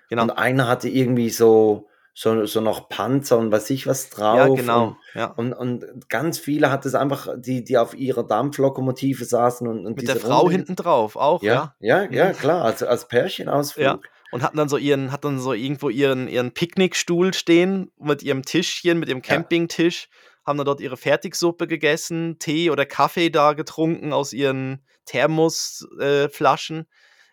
[0.09, 0.23] genau.
[0.23, 4.37] Und einer hatte irgendwie so, so, so noch Panzer und weiß ich was drauf.
[4.37, 4.87] Ja, genau.
[4.87, 5.25] Und, ja.
[5.27, 9.95] und, und ganz viele hat es einfach, die, die auf ihrer Dampflokomotive saßen und, und
[9.95, 10.55] Mit der Frau Runde.
[10.55, 11.75] hinten drauf auch, ja.
[11.79, 13.85] Ja, ja, ja klar, als, als Pärchenausflug.
[13.85, 13.99] Ja
[14.31, 18.43] und hatten dann so ihren, hat dann so irgendwo ihren, ihren Picknickstuhl stehen mit ihrem
[18.43, 20.09] Tischchen, mit ihrem Campingtisch,
[20.45, 26.87] haben dann dort ihre Fertigsuppe gegessen, Tee oder Kaffee da getrunken aus ihren Thermosflaschen.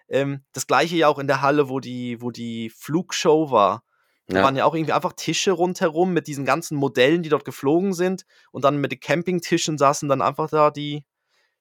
[0.09, 3.85] Äh, ähm, das gleiche ja auch in der Halle, wo die, wo die Flugshow war.
[4.27, 4.43] Da ja.
[4.43, 8.25] waren ja auch irgendwie einfach Tische rundherum mit diesen ganzen Modellen, die dort geflogen sind.
[8.53, 11.05] Und dann mit den Campingtischen saßen dann einfach da die,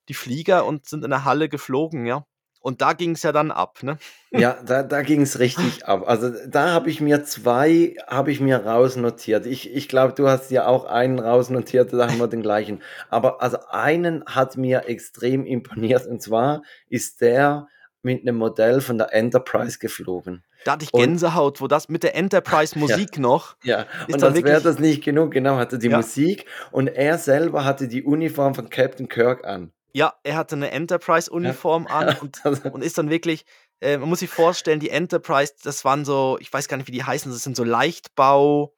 [0.08, 2.26] die Flieger und sind in der Halle geflogen, ja.
[2.64, 3.98] Und da ging es ja dann ab, ne?
[4.32, 6.06] Ja, da, da ging es richtig ab.
[6.08, 9.46] Also da habe ich mir zwei, habe ich mir rausnotiert.
[9.46, 12.82] Ich, ich glaube, du hast ja auch einen rausnotiert, da haben wir den gleichen.
[13.10, 17.68] Aber also einen hat mir extrem imponiert und zwar ist der
[18.02, 20.44] mit einem Modell von der Enterprise geflogen.
[20.64, 23.22] Da hatte ich Gänsehaut, wo das mit der Enterprise-Musik ja.
[23.22, 23.56] noch.
[23.64, 25.98] Ja, und als wäre das nicht genug, genau, hatte die ja.
[25.98, 29.74] Musik und er selber hatte die Uniform von Captain Kirk an.
[29.94, 31.96] Ja, er hatte eine Enterprise-Uniform ja.
[31.96, 33.46] an und, und ist dann wirklich,
[33.80, 36.92] äh, man muss sich vorstellen, die Enterprise, das waren so, ich weiß gar nicht, wie
[36.94, 38.74] die heißen, das sind so Leichtbau,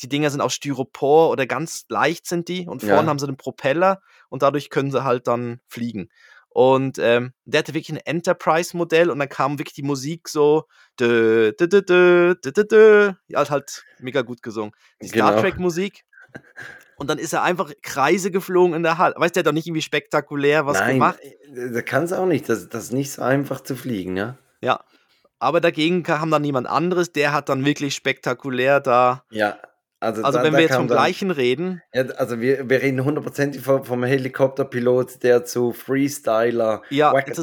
[0.00, 3.06] die Dinger sind aus Styropor oder ganz leicht sind die und vorne ja.
[3.06, 6.08] haben sie einen Propeller und dadurch können sie halt dann fliegen.
[6.52, 10.64] Und ähm, der hatte wirklich ein Enterprise-Modell und dann kam wirklich die Musik so,
[10.98, 14.72] dö, dö, dö, dö, dö, dö, ja, halt mega gut gesungen.
[15.00, 15.42] Die Star genau.
[15.42, 16.04] Trek-Musik.
[17.00, 19.14] Und dann ist er einfach Kreise geflogen in der Halle.
[19.16, 21.18] Weißt du, der hat doch nicht irgendwie spektakulär was Nein, gemacht.
[21.22, 22.46] Äh, da kann es auch nicht.
[22.46, 24.36] Das, das ist nicht so einfach zu fliegen, ja.
[24.60, 24.84] Ja.
[25.38, 29.56] Aber dagegen kam dann jemand anderes, der hat dann wirklich spektakulär da ja.
[30.02, 31.82] Also, also da, wenn wir jetzt vom dann, gleichen reden.
[31.92, 36.80] Ja, also wir, wir reden hundertprozentig vom, vom Helikopterpilot, der zu Freestyler.
[36.88, 37.38] Ja, das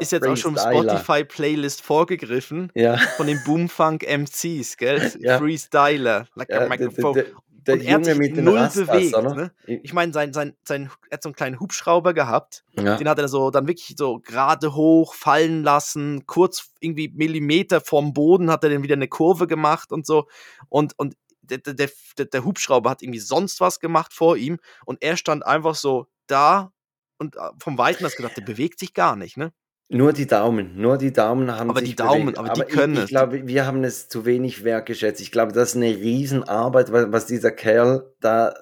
[0.00, 2.70] ist jetzt auch schon Spotify-Playlist vorgegriffen.
[2.74, 2.98] Ja.
[3.16, 5.10] Von den Boomfunk MCs, gell?
[5.20, 5.38] Ja.
[5.38, 6.26] Freestyler.
[6.34, 7.24] Like ja, a microphone.
[7.66, 9.14] Der, der, der Junge mit den null Rastas, bewegt.
[9.16, 9.34] oder?
[9.34, 9.52] Ne?
[9.66, 12.64] Ich meine, sein, sein, sein, er hat so einen kleinen Hubschrauber gehabt.
[12.72, 12.96] Ja.
[12.96, 16.26] Den hat er so dann wirklich so gerade hoch fallen lassen.
[16.26, 20.26] Kurz irgendwie Millimeter vom Boden hat er dann wieder eine Kurve gemacht und so.
[20.68, 25.02] Und, und der, der, der, der Hubschrauber hat irgendwie sonst was gemacht vor ihm und
[25.02, 26.72] er stand einfach so da
[27.18, 29.52] und äh, vom Weiten hast gedacht, der bewegt sich gar nicht, ne?
[29.92, 32.38] Nur die Daumen, nur die Daumen haben aber sich die Daumen, bewegt.
[32.38, 35.20] aber, aber die können ich, ich glaube, wir haben es zu wenig wertgeschätzt.
[35.20, 38.54] Ich glaube, das ist eine Riesenarbeit, was dieser Kerl da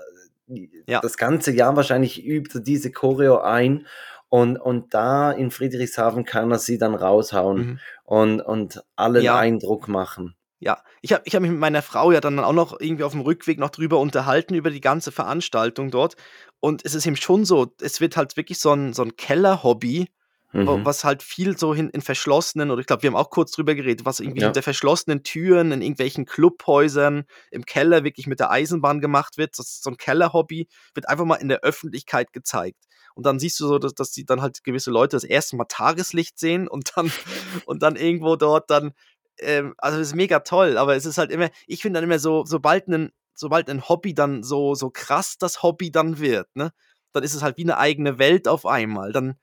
[0.86, 1.00] ja.
[1.00, 3.86] das ganze Jahr wahrscheinlich übt, diese Choreo ein
[4.28, 7.78] und, und da in Friedrichshafen kann er sie dann raushauen Mhm.
[8.04, 9.38] und, und allen Ja.
[9.38, 10.34] Eindruck machen.
[10.58, 13.12] Ja, ich habe ich hab mich mit meiner Frau ja dann auch noch irgendwie auf
[13.12, 16.16] dem Rückweg noch drüber unterhalten, über die ganze Veranstaltung dort.
[16.60, 20.08] Und es ist eben schon so, es wird halt wirklich so ein, so ein Keller-Hobby,
[20.52, 20.84] Mhm.
[20.84, 23.74] was halt viel so hin, in verschlossenen, oder ich glaube, wir haben auch kurz drüber
[23.74, 24.48] geredet, was irgendwie Ja.
[24.48, 29.58] hinter verschlossenen Türen in irgendwelchen Clubhäusern im Keller wirklich mit der Eisenbahn gemacht wird.
[29.58, 32.78] Das ist so ein Keller-Hobby, wird einfach mal in der Öffentlichkeit gezeigt.
[33.14, 35.66] Und dann siehst du so, dass, dass die dann halt gewisse Leute das erste Mal
[35.68, 37.10] Tageslicht sehen und dann,
[37.66, 38.92] und dann irgendwo dort dann,
[39.38, 42.18] ähm, also es ist mega toll, aber es ist halt immer, ich finde dann immer
[42.18, 46.72] so, sobald ein, sobald ein Hobby dann so, so krass das Hobby dann wird, ne,
[47.12, 49.12] dann ist es halt wie eine eigene Welt auf einmal.
[49.12, 49.36] Dann,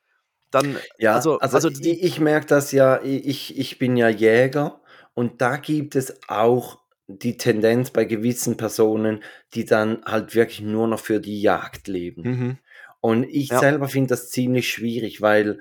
[0.52, 4.82] dann, Ja, also, also, also ich, ich merke das ja, ich, ich bin ja Jäger
[5.14, 9.24] und da gibt es auch die Tendenz bei gewissen Personen,
[9.54, 12.24] die dann halt wirklich nur noch für die Jagd leben.
[12.24, 12.58] mhm.
[13.02, 13.60] Und ich Ja.
[13.60, 15.60] selber finde das ziemlich schwierig, weil,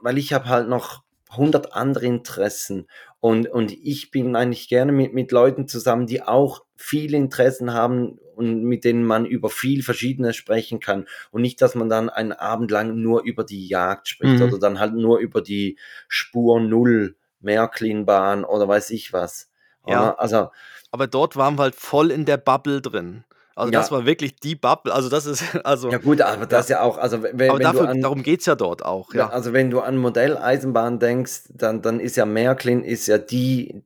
[0.00, 2.86] weil ich habe halt noch 100 andere Interessen
[3.20, 8.18] und, und ich bin eigentlich gerne mit, mit Leuten zusammen, die auch viele Interessen haben
[8.38, 12.32] und mit denen man über viel Verschiedenes sprechen kann und nicht, dass man dann einen
[12.32, 14.42] Abend lang nur über die Jagd spricht Mhm.
[14.46, 15.76] oder dann halt nur über die
[16.08, 19.50] Spur Null, Märklinbahn oder weiß ich was.
[19.86, 20.14] Ja.
[20.14, 20.50] Also,
[20.90, 23.24] aber dort waren wir halt voll in der Bubble drin.
[23.56, 23.96] Also das Ja.
[23.96, 24.92] war wirklich die Bubble.
[24.94, 27.82] Also das ist, also, ja gut, aber das ja auch, also wenn, aber wenn dafür,
[27.82, 29.28] du an, darum geht es ja dort auch, Ja, ja.
[29.30, 33.82] also wenn du an Modelleisenbahn denkst, dann, dann ist ja Märklin ist ja die,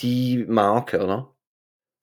[0.00, 1.34] die Marke, oder?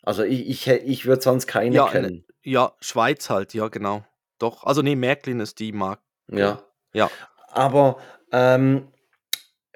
[0.03, 2.25] Also ich, ich, ich würde sonst keine Ja, kennen.
[2.43, 4.03] Ja, Schweiz halt, ja, genau.
[4.37, 6.03] Doch, also nee, Märklin ist die Marke.
[6.29, 6.61] Ja.
[6.93, 7.09] Ja.
[7.47, 7.97] Aber
[8.33, 8.89] ähm,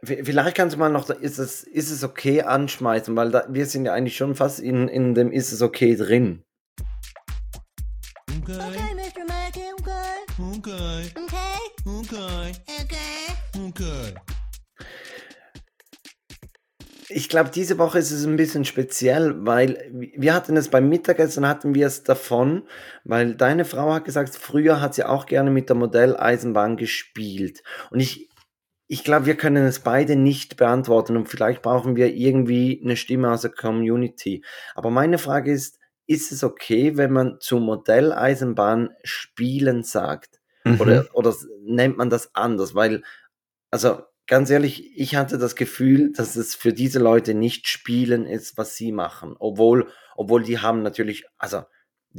[0.04, 3.86] vielleicht kannst du mal noch, ist es, ist es okay anschmeißen, weil da, wir sind
[3.86, 6.44] ja eigentlich schon fast in, in dem Ist es okay drin.
[8.44, 8.54] Okay,
[8.96, 9.26] Mr.
[9.28, 10.28] Mackey, okay.
[10.40, 11.58] Okay, Okay?
[11.86, 13.68] okay, Okay.
[13.68, 14.37] okay.
[17.10, 21.48] Ich glaube, diese Woche ist es ein bisschen speziell, weil wir hatten es beim Mittagessen,
[21.48, 22.68] hatten wir es davon,
[23.06, 27.64] weil deine Frau hat gesagt, früher hat sie auch gerne mit der Modelleisenbahn gespielt.
[27.92, 28.30] Und ich,
[28.88, 33.32] ich glaube, wir können es beide nicht beantworten und vielleicht brauchen wir irgendwie eine Stimme
[33.32, 34.44] aus der Community.
[34.76, 40.42] Aber meine Frage ist, ist es okay, wenn man zu Modelleisenbahn spielen sagt?
[40.66, 40.82] Mhm.
[40.82, 41.34] Oder, oder
[41.64, 42.76] nennt man das anders?
[42.76, 43.04] Weil,
[43.72, 48.58] also ganz ehrlich, ich hatte das Gefühl, dass es für diese Leute nicht Spielen ist,
[48.58, 49.36] was sie machen.
[49.40, 51.64] Obwohl, obwohl die haben natürlich, also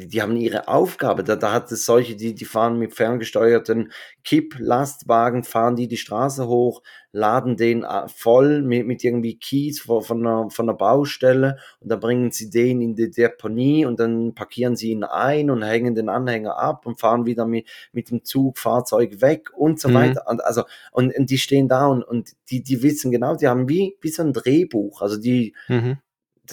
[0.07, 1.24] die, haben ihre Aufgabe.
[1.24, 3.92] Da, da hat es solche, die, die fahren mit ferngesteuerten
[4.24, 6.82] Kipp-Lastwagen, fahren die die Straße hoch,
[7.12, 11.90] laden den äh, voll mit, mit irgendwie Kies von, von, einer, von einer Baustelle und
[11.90, 15.94] dann bringen sie den in die Deponie und dann parkieren sie ihn ein und hängen
[15.94, 19.94] den Anhänger ab und fahren wieder mit, mit dem Zug, Fahrzeug weg und so Mhm.
[19.94, 20.24] weiter.
[20.26, 23.68] Und, also, und, und die stehen da und, und die, die wissen genau, die haben
[23.68, 25.03] wie, wie so ein Drehbuch.
[25.03, 25.99] Also die, Mhm.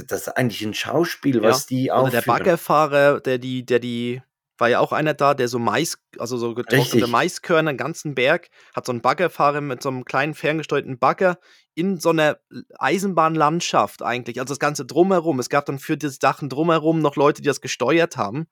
[0.08, 1.50] Das ist eigentlich ein Schauspiel, Ja.
[1.50, 2.22] was die Oder der.
[2.22, 4.22] Baggerfahrer, der die, der die
[4.58, 7.08] war ja auch einer da, der so Mais, also so getrocknete.
[7.08, 11.40] Maiskörner, einen ganzen Berg, hat so einen Baggerfahrer mit so einem kleinen ferngesteuerten Bagger
[11.74, 12.38] in so einer
[12.80, 15.40] Eisenbahnlandschaft eigentlich, also das Ganze drumherum.
[15.40, 18.48] Es gab dann für das Dachen drumherum noch Leute, die das gesteuert haben.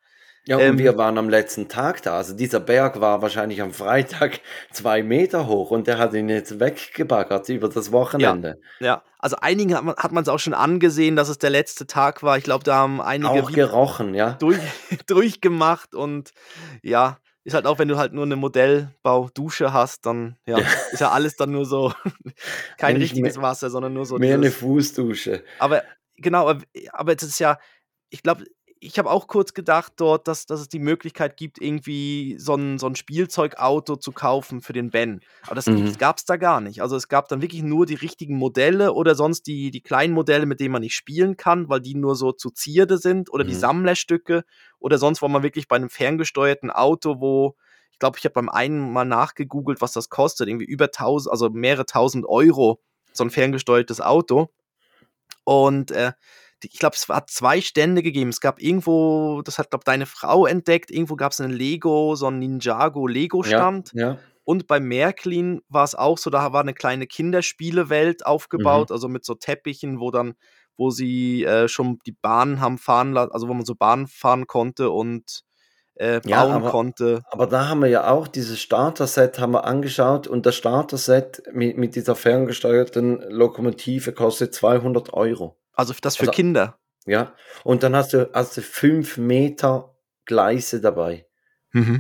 [0.45, 2.17] Ja, und Ähm, wir waren am letzten Tag da.
[2.17, 4.41] Also dieser Berg war wahrscheinlich am Freitag
[4.73, 8.59] zwei Meter hoch und der hat ihn jetzt weggebaggert über das Wochenende.
[8.81, 11.87] Ja, also einigen hat man hat man es auch schon angesehen, dass es der letzte
[11.87, 12.37] Tag war.
[12.37, 14.31] Ich glaube, da haben einige Auch gerochen, ja.
[14.39, 14.59] durch,
[15.07, 16.31] durchgemacht und
[16.81, 20.65] ja, ist halt auch, wenn du halt nur eine Modellbau-Dusche hast, dann ja, Ja.
[20.91, 21.93] ist ja alles dann nur so
[22.77, 25.43] kein Nicht richtiges mehr- Wasser, sondern nur so Mehr eine dieses, Fußdusche.
[25.59, 25.83] aber
[26.17, 27.57] genau, aber, aber jetzt ist ja,
[28.09, 28.43] ich glaube,
[28.86, 32.77] ich habe auch kurz gedacht dort, dass, dass es die Möglichkeit gibt, irgendwie so ein,
[32.77, 35.21] so ein Spielzeugauto zu kaufen für den Ben.
[35.45, 35.97] Aber das Mhm.
[35.97, 36.81] gab es da gar nicht.
[36.81, 40.45] Also es gab dann wirklich nur die richtigen Modelle oder sonst die, die kleinen Modelle,
[40.45, 43.53] mit denen man nicht spielen kann, weil die nur so zu Zierde sind oder die
[43.53, 43.59] Mhm.
[43.59, 44.43] Sammlerstücke
[44.79, 47.55] oder sonst war man wirklich bei einem ferngesteuerten Auto, wo
[47.91, 51.49] ich glaube, ich habe beim einen mal nachgegoogelt, was das kostet, irgendwie über 1000, also
[51.51, 52.81] mehrere tausend Euro,
[53.13, 54.49] so ein ferngesteuertes Auto.
[55.45, 58.30] Und äh, die, ich glaube, es hat zwei Stände gegeben.
[58.30, 62.28] Es gab irgendwo, das hat, glaube deine Frau entdeckt, irgendwo gab es einen Lego, so
[62.28, 64.18] einen Ninjago Ja, ja.
[64.45, 69.24] Und bei Märklin war es auch so, da war eine kleine Kinderspielewelt aufgebaut, also mit
[69.26, 70.34] so Teppichen, wo dann,
[70.76, 74.45] wo sie äh, schon die Bahnen haben fahren lassen, also wo man so Bahnen fahren
[74.47, 75.43] konnte und
[75.95, 77.22] äh, Ja, bauen aber- konnte.
[77.30, 81.78] Aber da haben wir ja auch dieses Starter-Set haben wir angeschaut und das Starter-Set mit,
[81.78, 85.55] mit dieser ferngesteuerten Lokomotive kostet 200 Euro.
[85.74, 86.80] Also das für Also- Kinder.
[87.05, 87.34] Ja,
[87.65, 89.93] und dann hast du, hast du fünf Meter
[90.26, 91.28] Gleise dabei.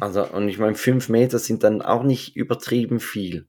[0.01, 3.47] Also, und ich meine, fünf Meter sind dann auch nicht übertrieben viel.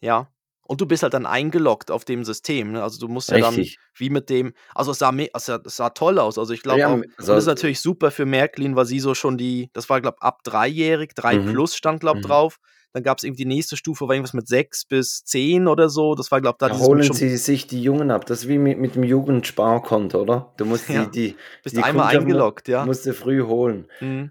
[0.00, 0.28] Ja.
[0.64, 2.72] Und du bist halt dann eingeloggt auf dem System.
[2.72, 2.82] Ne?
[2.82, 3.78] Also du musst ja dann Richtig.
[3.94, 6.36] wie mit dem, also es sah, also es sah toll aus.
[6.36, 9.38] Also ich glaube Ja, also- das ist natürlich super für Märklin, weil sie so schon
[9.38, 11.52] die, das war glaube ab dreijährig, drei Mhm.
[11.52, 12.22] plus stand glaube Mhm.
[12.24, 12.58] drauf.
[12.94, 16.14] Dann gab es irgendwie die nächste Stufe, war irgendwas mit sechs bis zehn oder so.
[16.14, 18.26] Das war glaube da Da mit holen sie sich die Jungen ab.
[18.26, 20.52] Das ist wie mit, mit dem Jugendsparkonto, oder?
[20.58, 21.04] Du musst Ja.
[21.06, 22.84] die, die, bist die einmal mu- eingeloggt, ja.
[22.84, 23.88] musst du früh holen.
[24.00, 24.30] Mhm.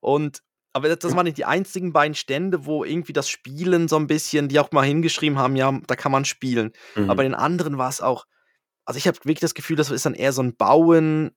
[0.00, 0.42] Und
[0.74, 4.48] aber das, waren nicht die einzigen beiden Stände, wo irgendwie das Spielen so ein bisschen,
[4.48, 6.72] die auch mal hingeschrieben haben, ja, da kann man spielen.
[6.96, 7.10] Mhm.
[7.10, 8.24] Aber den anderen war es auch,
[8.86, 11.32] also ich habe wirklich das Gefühl, das ist dann eher so ein Bauen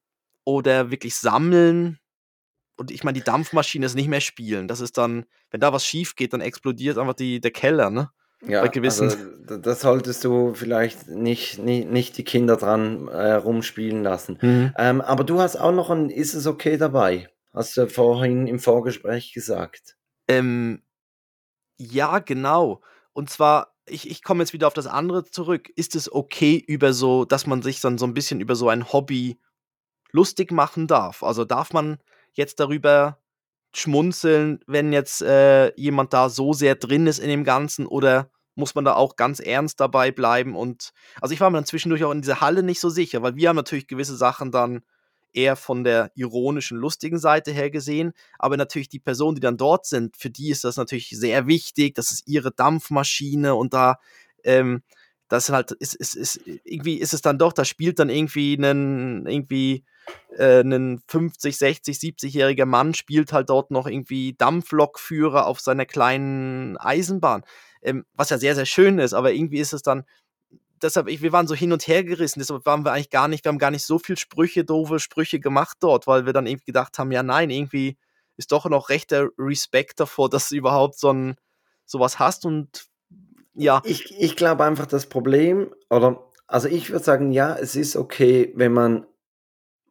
[0.46, 2.00] oder wirklich Sammeln.
[2.78, 4.68] Und ich meine, die Dampfmaschine ist nicht mehr spielen.
[4.68, 8.10] Das ist dann, wenn da was schief geht, dann explodiert einfach die, der Keller, ne?
[8.46, 13.34] Ja, bei gewissen- also das solltest du vielleicht nicht, nicht, nicht die Kinder dran äh,
[13.34, 14.38] rumspielen lassen.
[14.78, 17.30] Ähm, aber du hast auch noch ein Ist es okay dabei?
[17.54, 19.96] Hast du vorhin im Vorgespräch gesagt.
[20.28, 20.84] Ähm,
[21.78, 22.82] ja, genau.
[23.14, 25.70] Und zwar, ich, ich komme jetzt wieder auf das andere zurück.
[25.76, 28.92] Ist es okay über so, dass man sich dann so ein bisschen über so ein
[28.92, 29.40] Hobby
[30.12, 31.24] lustig machen darf?
[31.24, 31.98] Also darf man
[32.38, 33.20] jetzt darüber
[33.74, 38.74] schmunzeln, wenn jetzt äh, jemand da so sehr drin ist in dem Ganzen oder muss
[38.74, 40.56] man da auch ganz ernst dabei bleiben?
[40.56, 43.36] Und also ich war mir dann zwischendurch auch in dieser Halle nicht so sicher, weil
[43.36, 44.82] wir haben natürlich gewisse Sachen dann
[45.34, 49.86] eher von der ironischen, lustigen Seite her gesehen, aber natürlich die Personen, die dann dort
[49.86, 54.00] sind, für die ist das natürlich sehr wichtig, das ist ihre Dampfmaschine und da,
[54.46, 54.82] ähm,
[55.28, 59.26] das halt, ist, ist, ist, irgendwie ist es dann doch, da spielt dann irgendwie einen,
[59.26, 59.84] irgendwie,
[60.38, 66.78] äh, ein 50, 60, 70-jähriger Mann spielt halt dort noch irgendwie Dampflokführer auf seiner kleinen
[66.78, 67.44] Eisenbahn,
[67.82, 70.06] ähm, was ja sehr, sehr schön ist, aber irgendwie ist es dann,
[70.82, 73.50] deshalb, wir waren so hin und her gerissen, deshalb waren wir eigentlich gar nicht, wir
[73.50, 77.00] haben gar nicht so viel Sprüche, doofe Sprüche gemacht dort, weil wir dann irgendwie gedacht
[77.00, 77.98] haben, ja nein, irgendwie
[78.38, 81.36] ist doch noch rechter Respekt davor, dass du überhaupt so ein
[81.86, 82.86] sowas hast und
[83.56, 87.96] ja, Ich, ich glaube einfach, das Problem, oder, also ich würde sagen, ja, es ist
[87.96, 89.06] okay, wenn man,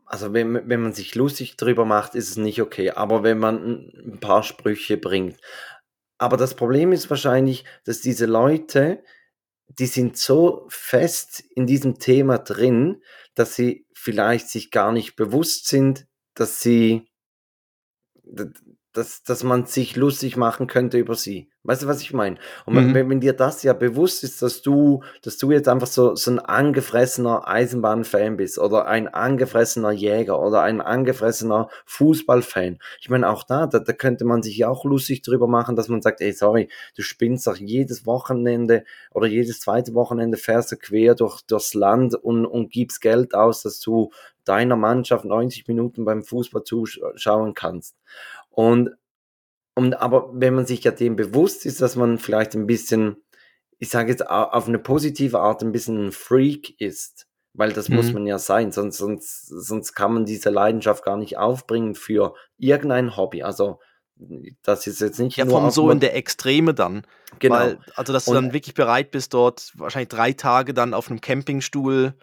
[0.07, 3.91] also wenn, wenn man sich lustig drüber macht, ist es nicht okay, aber wenn man
[4.05, 5.41] ein paar Sprüche bringt.
[6.19, 9.03] Aber das Problem ist wahrscheinlich, dass diese Leute,
[9.79, 13.03] die sind so fest in diesem Thema drin,
[13.35, 17.09] dass sie vielleicht sich gar nicht bewusst sind, dass sie,
[18.95, 21.49] dass, dass man sich lustig machen könnte über sie.
[21.67, 22.37] Weißt du, was ich meine?
[22.67, 22.95] Und wenn, Mhm.
[22.95, 26.31] wenn, wenn dir das ja bewusst ist, dass du, dass du jetzt einfach so, so
[26.31, 32.79] ein angefressener Eisenbahnfan bist oder ein angefressener Jäger oder ein angefressener Fußballfan.
[33.01, 35.89] Ich meine, auch da, da, da könnte man sich ja auch lustig drüber machen, dass
[35.89, 40.77] man sagt, ey, sorry, du spinnst doch jedes Wochenende oder jedes zweite Wochenende fährst du
[40.77, 44.11] quer durch, durchs Land und, und gibst Geld aus, dass du
[44.45, 47.97] deiner Mannschaft 90 Minuten beim Fußball zuschauen kannst.
[48.55, 48.91] Und,
[49.75, 53.17] und aber wenn man sich ja dem bewusst ist, dass man vielleicht ein bisschen,
[53.79, 57.27] ich sage jetzt au- auf eine positive Art ein bisschen ein Freak ist,
[57.57, 58.13] Weil das muss Mhm.
[58.15, 63.17] man ja sein, sonst, sonst, sonst kann man diese Leidenschaft gar nicht aufbringen für irgendein
[63.17, 63.45] Hobby.
[63.45, 63.79] Also
[64.63, 67.07] das ist jetzt nicht Ja, nur vom so in der Extreme dann.
[67.39, 67.55] genau.
[67.55, 71.09] Weil, also, dass du Und- dann wirklich bereit bist, dort wahrscheinlich drei Tage dann auf
[71.09, 72.15] einem Campingstuhl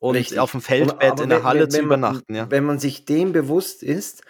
[0.00, 0.40] und Richtig.
[0.40, 2.50] auf dem Feldbett aber in der wenn- Halle wenn- zu wenn man- übernachten, ja.
[2.50, 4.22] Wenn man sich dem bewusst ist,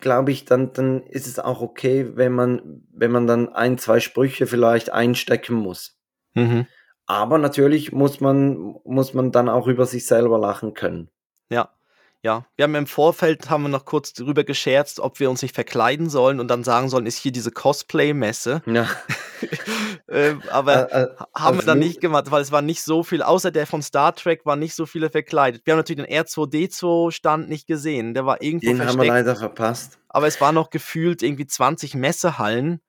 [0.00, 4.00] glaube ich, dann, dann ist es auch okay, wenn man, wenn man dann ein, zwei
[4.00, 5.96] Sprüche vielleicht einstecken muss.
[6.34, 6.66] Mhm.
[7.06, 11.08] Aber natürlich muss man, muss man dann auch über sich selber lachen können.
[11.48, 11.70] Ja.
[12.22, 15.54] Ja, wir haben im Vorfeld haben wir noch kurz darüber gescherzt, ob wir uns nicht
[15.54, 18.60] verkleiden sollen und dann sagen sollen, ist hier diese Cosplay-Messe.
[18.66, 18.88] Ja.
[20.08, 23.02] ähm, aber Äh, äh, haben wir als dann nicht gemacht, weil es war nicht so
[23.02, 25.62] viel, außer der von Star Trek waren nicht so viele verkleidet.
[25.64, 29.36] Wir haben natürlich den R2D2-Stand nicht gesehen, der war irgendwo Den haben wir versteckt, leider
[29.36, 29.98] verpasst.
[30.08, 32.80] aber es war noch gefühlt irgendwie 20 Messehallen.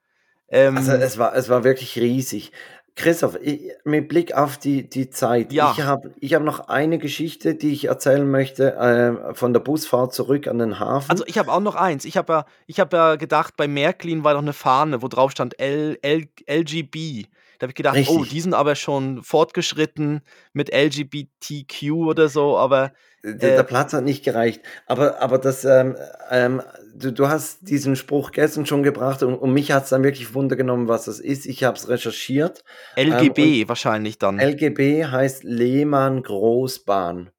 [0.50, 2.52] Ähm, Also es war, es war wirklich riesig.
[2.96, 5.74] Christoph, ich, mit Blick auf die, die Zeit, Ja.
[5.76, 10.14] ich habe ich hab noch eine Geschichte, die ich erzählen möchte, äh, von der Busfahrt
[10.14, 11.10] zurück an den Hafen.
[11.12, 12.06] Also ich habe auch noch eins.
[12.06, 15.32] Ich habe ja, ich habe ja gedacht, bei Märklin war doch eine Fahne, wo drauf
[15.32, 17.26] stand L, L, LGB.
[17.60, 18.30] Da habe ich gedacht, oh, Richtig.
[18.30, 20.22] die sind aber schon fortgeschritten
[20.54, 24.61] mit LGBTQ oder so, aber der, der äh, Platz hat nicht gereicht.
[24.86, 25.95] Aber, aber das, ähm,
[26.30, 26.61] ähm,
[26.95, 30.34] du, du hast diesen Spruch gestern schon gebracht und, und mich hat es dann wirklich
[30.34, 31.45] Wunder genommen, was das ist.
[31.45, 32.63] Ich habe es recherchiert.
[32.97, 34.39] LGB wahrscheinlich dann.
[34.39, 37.32] LGB heißt Lehmann Großbahn.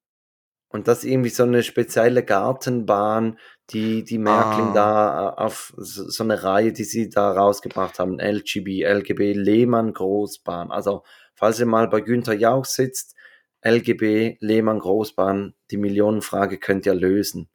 [0.73, 3.39] Und das ist irgendwie so eine spezielle Gartenbahn,
[3.71, 4.73] die, die Märklin Ah.
[4.75, 8.21] da äh, auf so, so eine Reihe, die sie da rausgebracht haben.
[8.21, 10.71] LGB, LGB, Lehmann Großbahn.
[10.71, 11.03] Also,
[11.35, 13.17] falls ihr mal bei Günther Jauch sitzt,
[13.63, 17.49] LGB, Lehmann Großbahn, die Millionenfrage könnt ihr lösen.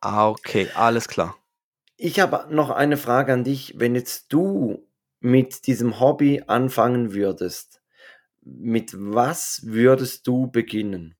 [0.00, 1.36] ah, okay, alles klar.
[1.96, 3.74] Ich habe noch eine Frage an dich.
[3.78, 4.86] Wenn jetzt du
[5.20, 7.82] mit diesem Hobby anfangen würdest,
[8.42, 11.16] mit was würdest du beginnen?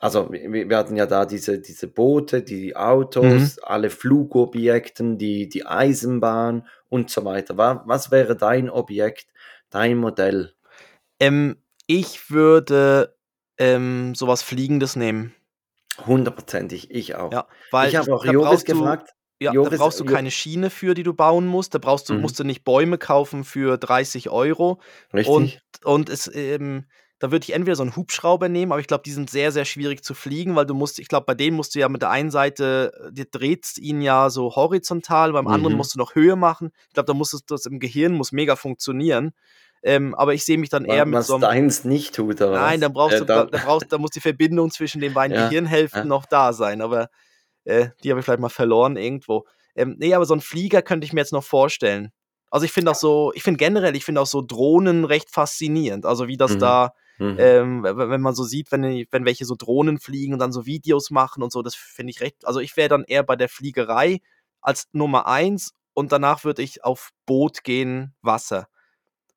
[0.00, 6.66] Also wir, hatten ja da diese, diese Boote, die Autos, alle Flugobjekten, die, die Eisenbahn
[6.88, 7.56] und so weiter.
[7.58, 9.26] Wa- Was wäre dein Objekt,
[9.70, 10.54] dein Modell?
[11.20, 13.14] Ähm, ich würde
[13.58, 15.34] ähm, sowas Fliegendes nehmen.
[16.06, 17.32] Hundertprozentig, ich auch.
[17.32, 19.10] Ja, weil ich habe auch da Joris du- gefragt.
[19.40, 21.74] Ja, da Joris- brauchst du Jo- keine Schiene für, die du bauen musst.
[21.74, 22.20] Da brauchst du, Mhm.
[22.20, 24.80] musst du nicht Bäume kaufen für 30 Euro.
[25.12, 25.28] Richtig?
[25.34, 26.86] Und, und es, ähm,
[27.18, 29.64] da würde ich entweder so einen Hubschrauber nehmen, aber ich glaube, die sind sehr, sehr
[29.64, 32.10] schwierig zu fliegen, weil du musst, ich glaube, bei denen musst du ja mit der
[32.10, 35.78] einen Seite, äh, du drehst ihn ja so horizontal, beim anderen Mhm.
[35.78, 36.70] musst du noch Höhe machen.
[36.88, 39.32] Ich glaube, da muss es das im Gehirn muss mega funktionieren.
[39.82, 41.42] Ähm, aber ich sehe mich dann eher mit was so einem.
[41.42, 42.80] deins nicht tut, oder Nein, was?
[42.80, 45.36] dann brauchst Äh, du, da, dann- da, brauchst, da muss die Verbindung zwischen den beiden
[45.36, 46.04] Ja, Gehirnhälften ja.
[46.04, 47.08] noch da sein, aber
[47.64, 49.44] äh, die habe ich vielleicht mal verloren irgendwo.
[49.74, 52.10] Ähm, nee, aber so ein Flieger könnte ich mir jetzt noch vorstellen.
[52.50, 56.04] Also ich finde auch so, ich finde generell, ich finde auch so Drohnen recht faszinierend.
[56.04, 56.58] Also wie das Mhm.
[56.58, 57.36] da, Mhm.
[57.38, 61.10] ähm, wenn man so sieht, wenn, wenn welche so Drohnen fliegen und dann so Videos
[61.10, 62.46] machen und so, das finde ich recht.
[62.46, 64.20] Also ich wäre dann eher bei der Fliegerei
[64.60, 68.68] als Nummer eins und danach würde ich auf Boot gehen, Wasser.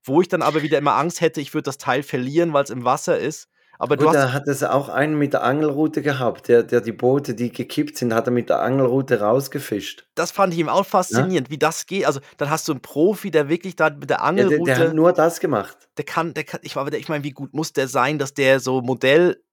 [0.06, 2.70] Wo ich dann aber wieder immer Angst hätte, ich würde das Teil verlieren, weil es
[2.70, 3.50] im Wasser ist.
[3.78, 6.80] Aber du Gut, hast da hat es auch einen mit der Angelrute gehabt, der, der
[6.80, 10.08] die Boote, die gekippt sind, hat er mit der Angelrute rausgefischt.
[10.16, 12.06] das fand ich ihm auch faszinierend, wie das geht.
[12.06, 14.80] Also, dann hast du einen Profi, der wirklich da mit der Ja, der, Angelrute, der
[14.80, 15.90] hat nur das gemacht.
[15.98, 18.82] der kann, der kann, ich, ich meine, wie gut muss der sein, dass der so
[18.82, 19.44] Modell,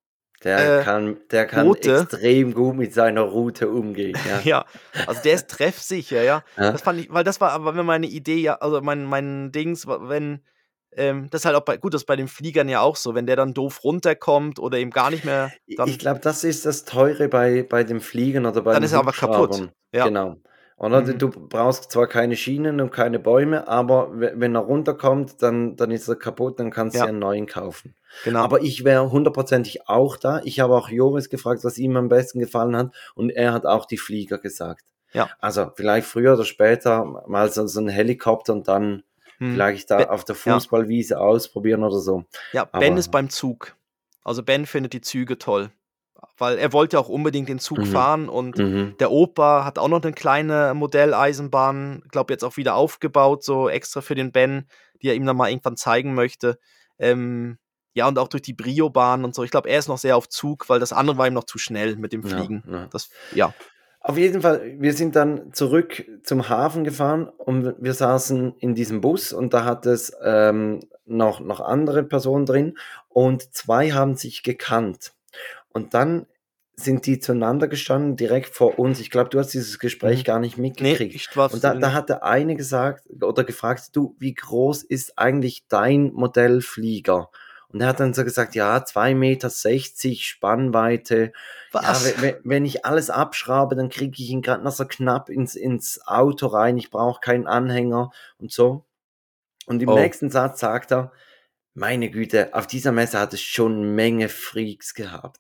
[0.45, 4.18] Der Äh, kann, der kann extrem gut mit seiner Route umgehen.
[4.28, 4.40] Ja.
[4.45, 4.64] ja,
[5.07, 6.43] also der ist treffsicher, ja.
[6.57, 6.72] Ja.
[6.72, 10.40] Das fand ich, weil das war aber meine Idee, ja, also mein, mein Dings, wenn,
[10.97, 13.14] ähm, das ist halt auch bei, gut, das ist bei den Fliegern ja auch so,
[13.14, 16.66] wenn der dann doof runterkommt oder eben gar nicht mehr, dann, ich glaube, das ist
[16.66, 19.70] das Teure bei, bei dem Fliegen oder bei Dann den ist er aber kaputt.
[19.95, 20.07] Ja.
[20.07, 20.36] Genau.
[20.82, 21.18] Oder Mhm.
[21.18, 25.90] du brauchst zwar keine Schienen und keine Bäume, aber we- wenn er runterkommt, dann, dann
[25.92, 27.04] ist er kaputt, dann kannst du Ja.
[27.04, 27.94] dir einen neuen kaufen.
[28.24, 28.40] genau.
[28.40, 30.42] Aber ich wäre hundertprozentig auch da.
[30.44, 32.92] Ich habe auch Joris gefragt, was ihm am besten gefallen hat.
[33.14, 34.84] Und er hat auch die Flieger gesagt.
[35.14, 35.30] Ja.
[35.40, 39.02] Also vielleicht früher oder später mal so, so ein Helikopter und dann
[39.38, 39.52] Hm.
[39.54, 40.54] vielleicht da Be- auf der ja.
[40.54, 42.24] Fußballwiese ausprobieren oder so.
[42.52, 43.76] Ja, Ben Aber- ist beim Zug.
[44.24, 45.70] Also Ben findet die Züge toll.
[46.43, 47.84] Weil er wollte auch unbedingt den Zug Mhm.
[47.86, 48.97] fahren und Mhm.
[48.99, 54.01] der Opa hat auch noch eine kleine Modelleisenbahn, glaube jetzt auch wieder aufgebaut, so extra
[54.01, 54.66] für den Ben,
[55.01, 56.59] die er ihm dann mal irgendwann zeigen möchte.
[56.99, 57.59] Ähm,
[57.95, 59.45] ja, und auch durch die Brio-Bahn und so.
[59.45, 61.59] Ich glaube, er ist noch sehr auf Zug, weil das andere war ihm noch zu
[61.59, 62.64] schnell mit dem Ja, Fliegen.
[62.70, 62.86] ja.
[62.90, 63.55] Das, ja.
[64.01, 69.01] Auf jeden Fall, wir sind dann zurück zum Hafen gefahren und wir saßen in diesem
[69.01, 72.76] Bus und da hat es ähm, noch, noch andere Personen drin
[73.09, 75.12] und zwei haben sich gekannt.
[75.74, 76.26] Und dann
[76.74, 78.98] sind die zueinander gestanden, direkt vor uns.
[78.98, 80.24] Ich glaube, du hast dieses Gespräch Mhm.
[80.24, 81.14] gar nicht Nee, mitgekriegt.
[81.14, 85.18] ich war Und da, da hat der eine gesagt oder gefragt, du, wie groß ist
[85.18, 87.30] eigentlich dein Modellflieger?
[87.68, 89.50] Und er hat dann so gesagt, ja, 2,60 Meter
[90.22, 91.32] Spannweite.
[91.72, 92.10] Was?
[92.16, 95.54] Ja, wenn, wenn ich alles abschraube, dann kriege ich ihn gerade noch so knapp ins,
[95.54, 96.76] ins Auto rein.
[96.76, 98.84] Ich brauche keinen Anhänger und so.
[99.66, 99.94] Und im Oh.
[99.94, 101.12] nächsten Satz sagt er,
[101.74, 105.38] meine Güte, auf dieser Messe hat es schon eine Menge Freaks gehabt.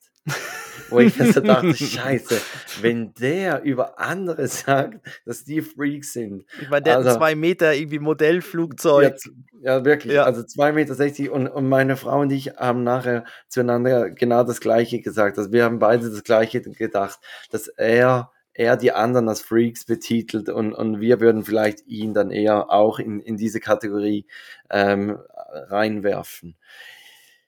[0.90, 2.40] Wo ich mir so dachte, scheiße,
[2.80, 6.44] wenn der über andere sagt, dass die Freaks sind.
[6.60, 9.16] Ich meine, der hat Also- zwei Meter irgendwie Modellflugzeug.
[9.62, 10.14] Ja, ja wirklich.
[10.14, 10.24] Ja.
[10.24, 15.00] Also 2,60 Meter und, und meine Frau und ich haben nachher zueinander genau das Gleiche
[15.00, 15.38] gesagt.
[15.38, 17.18] Also wir haben beide das Gleiche gedacht,
[17.50, 22.30] dass er, er die anderen als Freaks betitelt und, und wir würden vielleicht ihn dann
[22.30, 24.26] eher auch in, in diese Kategorie
[24.70, 25.18] ähm,
[25.52, 26.56] reinwerfen.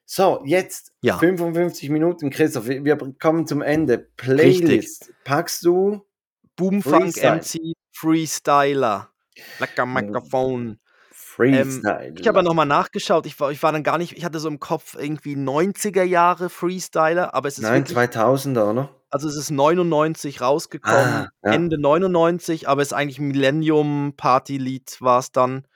[0.06, 1.18] So, jetzt Ja.
[1.18, 2.66] 55 Minuten, Christoph.
[2.66, 3.98] Wir, kommen zum Ende.
[4.16, 5.12] Playlist.
[5.24, 6.06] Packst du
[6.56, 7.16] Boomfunk.
[7.22, 9.10] MC Freestyler.
[9.58, 10.78] Lecker Mikrofon.
[11.34, 12.14] Freestyle?
[12.18, 13.26] Ich habe nochmal nachgeschaut.
[13.26, 16.48] Ich war, ich war dann gar nicht, ich hatte so im Kopf irgendwie 90er Jahre
[16.48, 18.90] Freestyler, aber es ist Nein, wirklich, 2000er, oder?
[19.10, 21.52] also es ist 99 rausgekommen, Ah, ja.
[21.52, 25.66] Ende 99, aber es ist eigentlich Millennium Party-Lied war es dann.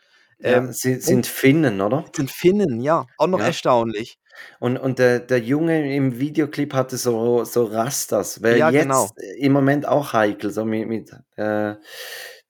[0.43, 2.05] Ähm, sie sind Finnen, oder?
[2.15, 3.47] sind Finnen, ja, auch noch Ja.
[3.47, 4.19] erstaunlich.
[4.61, 8.41] Und, und der, der Junge im Videoclip hatte so, so Rastas.
[8.41, 9.09] Wäre Ja, jetzt genau.
[9.37, 11.75] im Moment auch heikel, so mit, mit äh,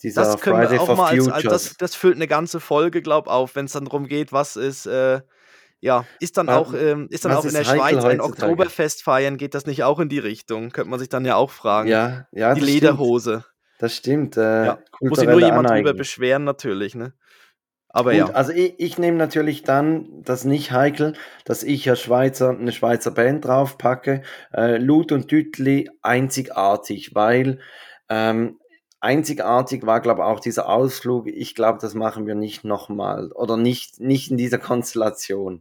[0.03, 3.01] dieser Das können Friday wir auch mal als, als das, das füllt eine ganze Folge,
[3.01, 5.20] glaub auf, wenn es dann darum geht, was ist, äh,
[5.80, 8.20] ja, ist dann Wa- auch, ähm, ist dann auch in der Schweiz ein?
[8.20, 10.70] Oktoberfest feiern, geht das nicht auch in die Richtung?
[10.70, 11.89] Könnte man sich dann ja auch fragen.
[11.89, 13.30] ja, ja, die das Lederhose.
[13.41, 14.36] Stimmt, das stimmt.
[14.36, 15.97] Äh, Ja, Muss sich nur jemand drüber Aneignung.
[15.99, 17.14] beschweren, natürlich, ne?
[17.99, 18.26] Aber Gut, ja.
[18.30, 23.11] also ich, ich nehme natürlich dann das nicht heikel, dass ich ja Schweizer, eine Schweizer
[23.11, 24.22] Band draufpacke.
[24.55, 27.59] Äh, Lut und Dütli einzigartig, weil
[28.09, 28.61] ähm,
[29.01, 31.26] einzigartig war, glaube ich, auch dieser Ausflug.
[31.26, 35.61] Ich glaube, das machen wir nicht nochmal oder nicht, nicht in dieser Konstellation.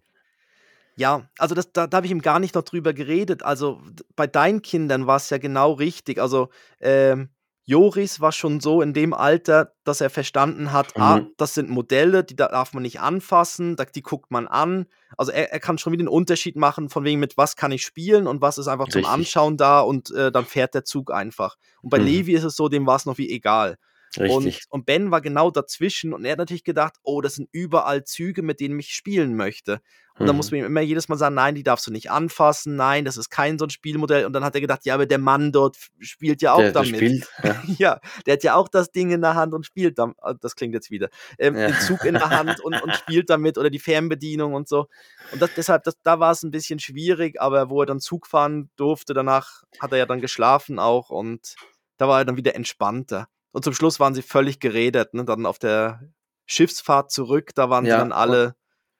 [0.96, 3.42] Ja, also das, da, da habe ich ihm gar nicht noch drüber geredet.
[3.42, 3.82] Also
[4.16, 6.22] bei deinen Kindern war es ja genau richtig.
[6.22, 7.30] Also ähm,
[7.70, 11.32] Joris war schon so in dem Alter, dass er verstanden hat, ah, Mhm.
[11.36, 14.86] das sind Modelle, die da darf man nicht anfassen, die guckt man an.
[15.18, 17.84] Also er, er kann schon wieder den Unterschied machen, von wegen mit was kann ich
[17.84, 19.14] spielen und was ist einfach zum Richtig.
[19.14, 21.58] Anschauen da und äh, dann fährt der Zug einfach.
[21.82, 22.06] Und bei Mhm.
[22.06, 23.78] Levi ist es so, dem war es noch wie egal.
[24.16, 28.06] Und, und Ben war genau dazwischen und er hat natürlich gedacht, oh, das sind überall
[28.06, 29.82] Züge, mit denen ich spielen möchte.
[30.20, 30.38] Und dann Mhm.
[30.38, 33.18] muss man ihm immer jedes Mal sagen, nein, die darfst du nicht anfassen, nein, das
[33.18, 34.26] ist kein so ein Spielmodell.
[34.26, 36.82] Und dann hat er gedacht, ja, aber der Mann dort spielt ja auch der, der
[36.84, 36.96] damit.
[36.96, 37.28] spielt.
[37.44, 37.64] Ja.
[37.78, 40.16] Ja, der hat ja auch das Ding in der Hand und spielt damit.
[40.42, 41.10] Das klingt jetzt wieder.
[41.38, 41.68] Ähm, Ja.
[41.68, 44.88] Den Zug in der Hand und, und spielt damit oder die Fernbedienung und so.
[45.32, 48.26] Und das, deshalb, das, da war es ein bisschen schwierig, aber wo er dann Zug
[48.28, 51.56] fahren durfte, danach hat er ja dann geschlafen auch und
[51.98, 53.28] da war er dann wieder entspannter.
[53.52, 55.26] Und zum Schluss waren sie völlig geredet, ne?
[55.26, 56.02] Dann auf der
[56.46, 58.56] Schiffsfahrt zurück, da waren sie Ja, dann alle.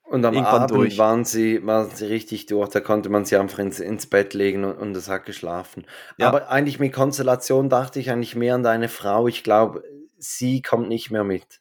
[0.10, 0.98] Und am Irgendwann Abend durch.
[0.98, 4.64] waren sie, waren sie richtig durch, da konnte man sie einfach ins, ins Bett legen
[4.64, 5.86] und, und es hat geschlafen.
[6.18, 6.30] Ja.
[6.30, 9.28] Aber eigentlich mit Konstellation dachte ich eigentlich mehr an deine Frau.
[9.28, 9.84] Ich glaube,
[10.18, 11.60] sie kommt nicht mehr mit.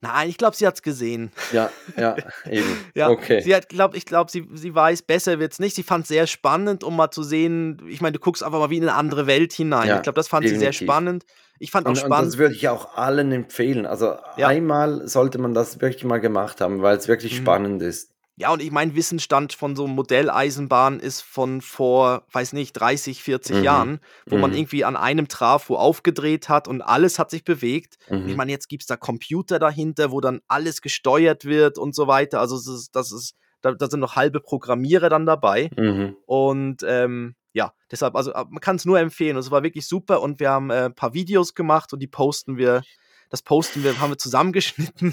[0.00, 1.32] Nein, ich glaube, sie hat es gesehen.
[1.52, 2.16] Ja, ja,
[2.50, 2.66] eben.
[2.94, 3.40] Ja, okay.
[3.40, 5.74] sie hat, glaub, ich glaube, sie, sie weiß, besser wird es nicht.
[5.74, 8.70] Sie fand es sehr spannend, um mal zu sehen, ich meine, du guckst einfach mal
[8.70, 9.88] wie in eine andere Welt hinein.
[9.88, 10.86] Ja, ich glaube, das fand sie sehr definitiv.
[10.86, 11.24] spannend.
[11.58, 13.86] Ich fand auch Und, und spannend, das würde ich auch allen empfehlen.
[13.86, 14.48] Also Ja.
[14.48, 17.42] einmal sollte man das wirklich mal gemacht haben, weil es wirklich Mhm.
[17.42, 18.12] spannend ist.
[18.40, 23.22] ja, und ich mein Wissensstand von so einem Modelleisenbahn ist von vor, weiß nicht, 30,
[23.24, 23.62] 40 Mhm.
[23.64, 24.56] Jahren, wo man Mhm.
[24.58, 27.96] irgendwie an einem Trafo aufgedreht hat und alles hat sich bewegt.
[28.08, 28.28] Mhm.
[28.28, 32.06] Ich meine, jetzt gibt es da Computer dahinter, wo dann alles gesteuert wird und so
[32.06, 32.38] weiter.
[32.38, 35.70] Also es ist, das ist, da, da sind noch halbe Programmierer dann dabei.
[35.76, 36.16] Mhm.
[36.26, 39.36] Und ähm, ja, deshalb, also äh, man kann es nur empfehlen.
[39.36, 42.06] Und Es war wirklich super und wir haben äh, ein paar Videos gemacht und die
[42.06, 42.82] posten wir,
[43.30, 45.12] das posten wir, haben wir zusammengeschnitten.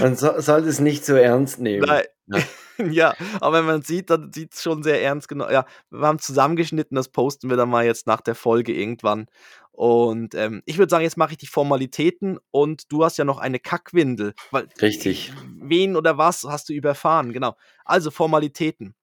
[0.00, 1.86] Man so, sollte es nicht so ernst nehmen.
[1.86, 2.38] Ja.
[2.90, 5.50] ja, aber wenn man sieht, dann sieht es schon sehr ernst genau.
[5.50, 9.26] Ja, wir haben zusammengeschnitten, das posten wir dann mal jetzt nach der Folge irgendwann.
[9.70, 13.38] Und ähm, ich würde sagen, jetzt mache ich die Formalitäten und du hast ja noch
[13.38, 14.32] eine Kackwindel.
[14.52, 15.34] Weil Richtig.
[15.60, 17.34] wen oder was hast du überfahren?
[17.34, 17.56] Genau.
[17.84, 18.94] Also Formalitäten.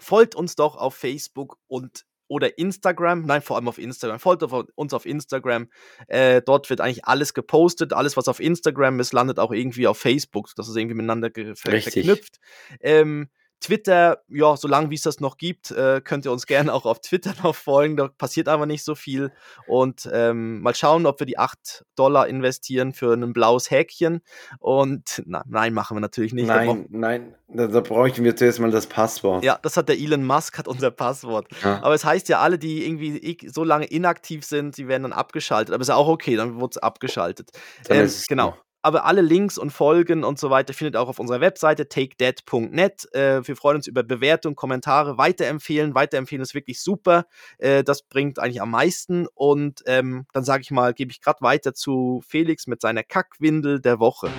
[0.00, 3.22] Folgt uns doch auf Facebook und oder Instagram.
[3.22, 4.18] Nein, vor allem auf Instagram.
[4.18, 5.68] Folgt auf uns auf Instagram.
[6.08, 7.92] Äh, dort wird eigentlich alles gepostet.
[7.92, 10.50] Alles, was auf Instagram ist, landet auch irgendwie auf Facebook.
[10.56, 12.04] Das ist irgendwie miteinander ver Richtig.
[12.04, 12.38] verknüpft.
[12.80, 13.28] Ähm,
[13.60, 17.00] Twitter, ja, solange wie es das noch gibt, äh, könnt ihr uns gerne auch auf
[17.00, 17.96] Twitter noch folgen.
[17.96, 19.32] Da passiert aber nicht so viel.
[19.66, 24.20] Und ähm, mal schauen, ob wir die 8 Dollar investieren für ein blaues Häkchen.
[24.58, 26.46] Und na, nein, machen wir natürlich nicht.
[26.46, 29.44] Nein, nein, da, da bräuchten wir zuerst mal das Passwort.
[29.44, 31.48] ja, das hat der Elon Musk, hat unser Passwort.
[31.62, 31.82] Ja.
[31.82, 35.74] Aber es heißt ja, alle, die irgendwie so lange inaktiv sind, die werden dann abgeschaltet.
[35.74, 37.50] Aber ist ja auch okay, dann wird es abgeschaltet.
[37.88, 38.52] Ähm, genau.
[38.52, 38.65] gut.
[38.86, 43.12] Aber alle Links und Folgen und so weiter findet ihr auch auf unserer Webseite takedead.net.
[43.12, 45.96] Äh, wir freuen uns über Bewertungen, Kommentare, weiterempfehlen.
[45.96, 47.26] Weiterempfehlen ist wirklich super.
[47.58, 49.26] Äh, das bringt eigentlich am meisten.
[49.34, 53.80] Und ähm, dann sage ich mal, gebe ich gerade weiter zu Felix mit seiner Kackwindel
[53.80, 54.30] der Woche.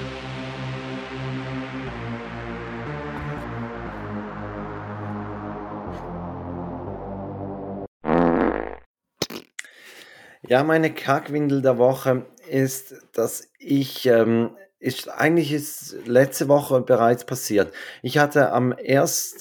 [10.47, 17.25] Ja, meine Kackwindel der Woche ist, dass ich, ähm, ist, eigentlich ist letzte Woche bereits
[17.25, 17.73] passiert.
[18.01, 19.37] Ich hatte am 1.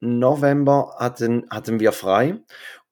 [0.00, 2.40] November hatten, hatten wir frei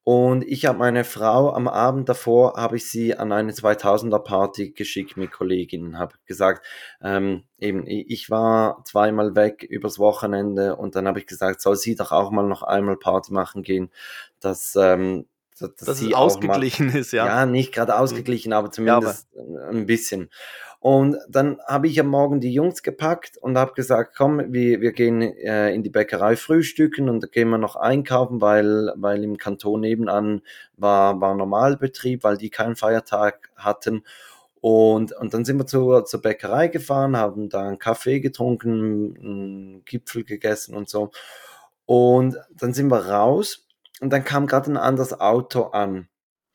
[0.03, 4.71] und ich habe meine Frau am Abend davor, habe ich sie an eine 2000er Party
[4.71, 6.65] geschickt mit Kolleginnen, habe gesagt,
[7.01, 11.95] ähm, eben, ich war zweimal weg übers Wochenende und dann habe ich gesagt, soll sie
[11.95, 13.91] doch auch mal noch einmal Party machen gehen,
[14.39, 15.27] dass, ähm,
[15.59, 17.25] dass, Dass sie es auch mal, ausgeglichen ist, ja.
[17.25, 19.27] ja, nicht gerade ausgeglichen, aber zumindest
[19.69, 20.29] ein bisschen.
[20.81, 24.93] Und dann habe ich am Morgen die Jungs gepackt und habe gesagt, komm, wir, wir
[24.93, 29.37] gehen äh, in die Bäckerei frühstücken und da gehen wir noch einkaufen, weil, weil im
[29.37, 30.41] Kanton nebenan
[30.77, 34.03] war, war Normalbetrieb, weil die keinen Feiertag hatten.
[34.61, 39.85] Und, und dann sind wir zur, zur Bäckerei gefahren, haben da einen Kaffee getrunken, einen
[39.85, 41.11] Gipfel gegessen und so.
[41.85, 43.65] Und dann sind wir raus
[44.01, 46.07] und dann kam gerade ein anderes Auto an.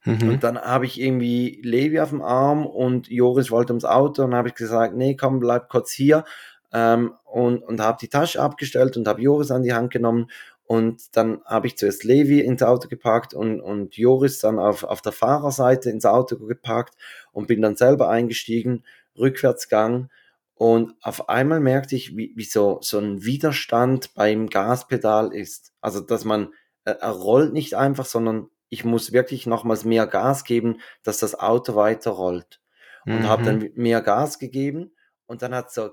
[0.04, 0.28] Mhm.
[0.28, 4.34] Und dann habe ich irgendwie Levi auf dem Arm und Joris wollte ums Auto und
[4.34, 6.24] habe ich gesagt, nee, komm, bleib kurz hier.
[6.72, 10.28] Ähm, und und habe die Tasche abgestellt und habe Joris an die Hand genommen.
[10.66, 15.02] Und dann habe ich zuerst Levi ins Auto gepackt und, und Joris dann auf, auf
[15.02, 16.94] der Fahrerseite ins Auto gepackt
[17.32, 18.82] und bin dann selber eingestiegen,
[19.18, 20.08] Rückwärtsgang.
[20.54, 25.72] Und auf einmal merkte ich, wie, wie so, so ein Widerstand beim Gaspedal ist.
[25.80, 26.54] Also, dass man,
[26.84, 31.74] er rollt nicht einfach, sondern ich muss wirklich nochmals mehr Gas geben, dass das Auto
[31.76, 32.60] weiter rollt.
[33.06, 33.46] Und habe Mhm.
[33.46, 34.94] dann mehr Gas gegeben
[35.26, 35.90] und dann hat so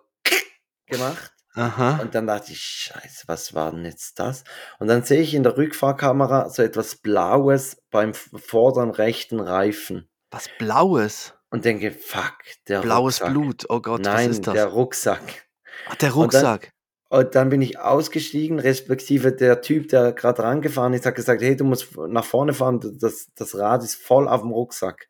[0.86, 1.34] gemacht.
[1.54, 1.98] Aha.
[2.02, 4.46] Und dann dachte ich, scheiße, was war denn jetzt das?
[4.80, 10.50] Und dann sehe ich in der Rückfahrkamera so etwas Blaues beim vorderen rechten Reifen Was
[10.58, 11.34] Blaues.
[11.50, 12.38] und denke, fuck,
[12.70, 13.30] der Blaues Rucksack.
[13.34, 13.66] Blut.
[13.68, 14.54] Oh Gott, was Nein, ist das?
[14.54, 15.50] der Rucksack.
[15.90, 16.72] Ach, der Rucksack.
[17.12, 21.58] Und dann bin ich ausgestiegen, respektive der Typ, der gerade rangefahren ist, hat gesagt, hey,
[21.58, 25.10] du musst nach vorne fahren, das, das Rad ist voll auf dem Rucksack.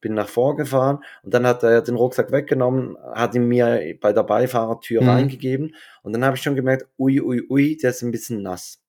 [0.00, 4.12] Bin nach vorne gefahren und dann hat er den Rucksack weggenommen, hat ihn mir bei
[4.12, 5.08] der Beifahrertür Mhm.
[5.08, 8.80] reingegeben und dann habe ich schon gemerkt, ui, ui, ui, der ist ein bisschen nass.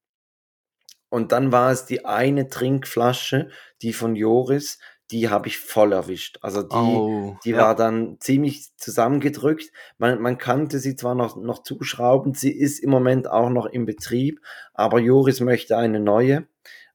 [1.09, 3.49] Und dann war es die eine Trinkflasche,
[3.81, 4.77] die von Joris,
[5.11, 6.39] die habe ich voll erwischt.
[6.41, 7.57] Also die, Oh, die ja.
[7.57, 9.71] war dann ziemlich zusammengedrückt.
[9.97, 13.85] Man, man kannte sie zwar noch, noch zuschrauben, sie ist im Moment auch noch im
[13.85, 14.39] Betrieb,
[14.73, 16.47] aber Joris möchte eine neue,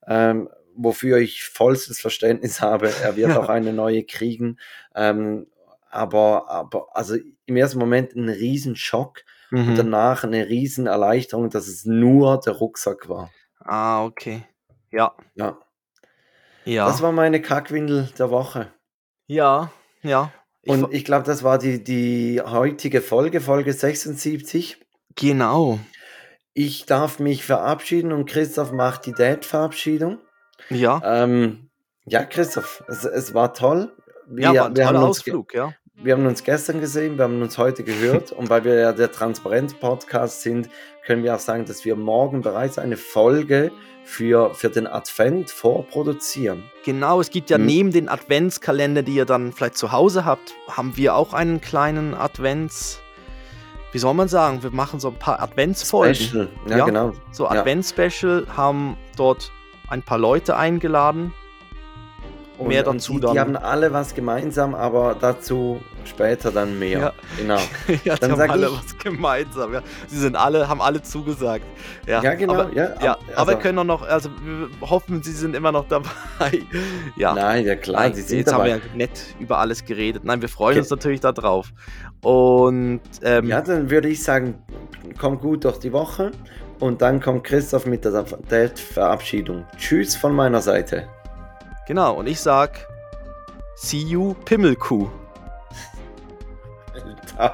[0.07, 2.89] ähm, wofür ich vollstes Verständnis habe.
[3.03, 3.39] Er wird Ja.
[3.39, 4.59] auch eine neue kriegen.
[4.95, 5.47] Ähm,
[5.89, 7.15] aber, aber also
[7.45, 9.75] im ersten Moment ein Riesenschock und Mhm.
[9.77, 13.31] danach eine riesen Erleichterung, dass es nur der Rucksack war.
[13.59, 14.43] Ah, okay.
[14.91, 15.57] Ja, Ja,
[16.75, 17.01] das ja.
[17.01, 18.71] war meine Kackwindel der Woche.
[19.27, 20.31] Ja, ja.
[20.61, 24.77] Ich, Und ich glaube, das war die, die heutige Folge, Folge 76.
[25.15, 25.79] genau.
[26.53, 30.17] Ich darf mich verabschieden und Christoph macht die Date-Verabschiedung.
[30.69, 30.99] Ja.
[31.03, 31.69] Ähm,
[32.05, 33.95] ja, Christoph, es, es war toll.
[34.27, 35.73] Wir, Ja, war ein toller Ausflug, ja.
[35.99, 39.11] Wir haben uns gestern gesehen, wir haben uns heute gehört und weil wir ja der
[39.11, 40.69] Transparenz-Podcast sind,
[41.05, 43.71] können wir auch sagen, dass wir morgen bereits eine Folge
[44.03, 46.63] für, für den Advent vorproduzieren.
[46.85, 47.65] Genau, es gibt ja Hm.
[47.65, 52.13] neben den Adventskalender, die ihr dann vielleicht zu Hause habt, haben wir auch einen kleinen
[52.13, 53.01] Advents.
[53.91, 54.61] Wie soll man sagen?
[54.63, 56.13] Wir machen so ein paar Adventsfolgen.
[56.15, 56.47] Special.
[56.69, 56.85] Ja, Ja.
[56.85, 57.13] genau.
[57.31, 57.47] So.
[57.47, 59.51] Adventsspecial, haben dort
[59.89, 61.33] ein paar Leute eingeladen.
[62.57, 63.33] Und, Mehr dazu die, dann.
[63.33, 66.99] die haben alle was gemeinsam, aber dazu später dann mehr.
[66.99, 67.13] Ja.
[67.37, 67.55] Genau.
[68.03, 69.73] ja, die Dann haben sag alle ich- was gemeinsam.
[69.73, 69.81] Ja.
[70.07, 71.63] Sie sind alle, haben alle zugesagt.
[72.07, 72.53] Ja, Ja, genau.
[72.55, 75.55] Aber, ja, ja, ab- aber wir also- können auch noch, also wir hoffen, sie sind
[75.55, 76.09] immer noch dabei.
[77.15, 77.33] Ja.
[77.35, 78.85] Nein, ja klar, Nein, die sind jetzt haben wir dabei.
[78.87, 80.23] ja nett über alles geredet.
[80.25, 81.71] Nein, wir freuen Ge- uns natürlich darauf.
[82.21, 84.63] Und ähm, Ja, dann würde ich sagen,
[85.19, 86.31] kommt gut durch die Woche
[86.79, 89.65] und dann kommt Christoph mit der Date-Verabschiedung.
[89.77, 91.07] Tschüss von meiner Seite.
[91.87, 92.87] Genau, und ich sag,
[93.75, 95.09] see you, Pimmelkuh.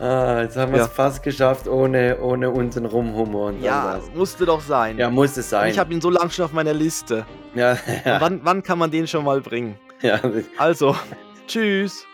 [0.00, 0.84] ah, jetzt haben wir Ja.
[0.86, 3.52] es fast geschafft ohne, ohne unseren Rumhumor.
[3.60, 4.10] Ja, das.
[4.14, 4.98] musste doch sein.
[4.98, 5.70] ja, muss es Und sein.
[5.70, 7.24] ich habe ihn so lange schon auf meiner Liste.
[7.54, 9.78] ja, ja, Wann, wann kann man den schon mal bringen?
[10.00, 10.20] ja.
[10.58, 10.96] Also,
[11.46, 12.06] tschüss.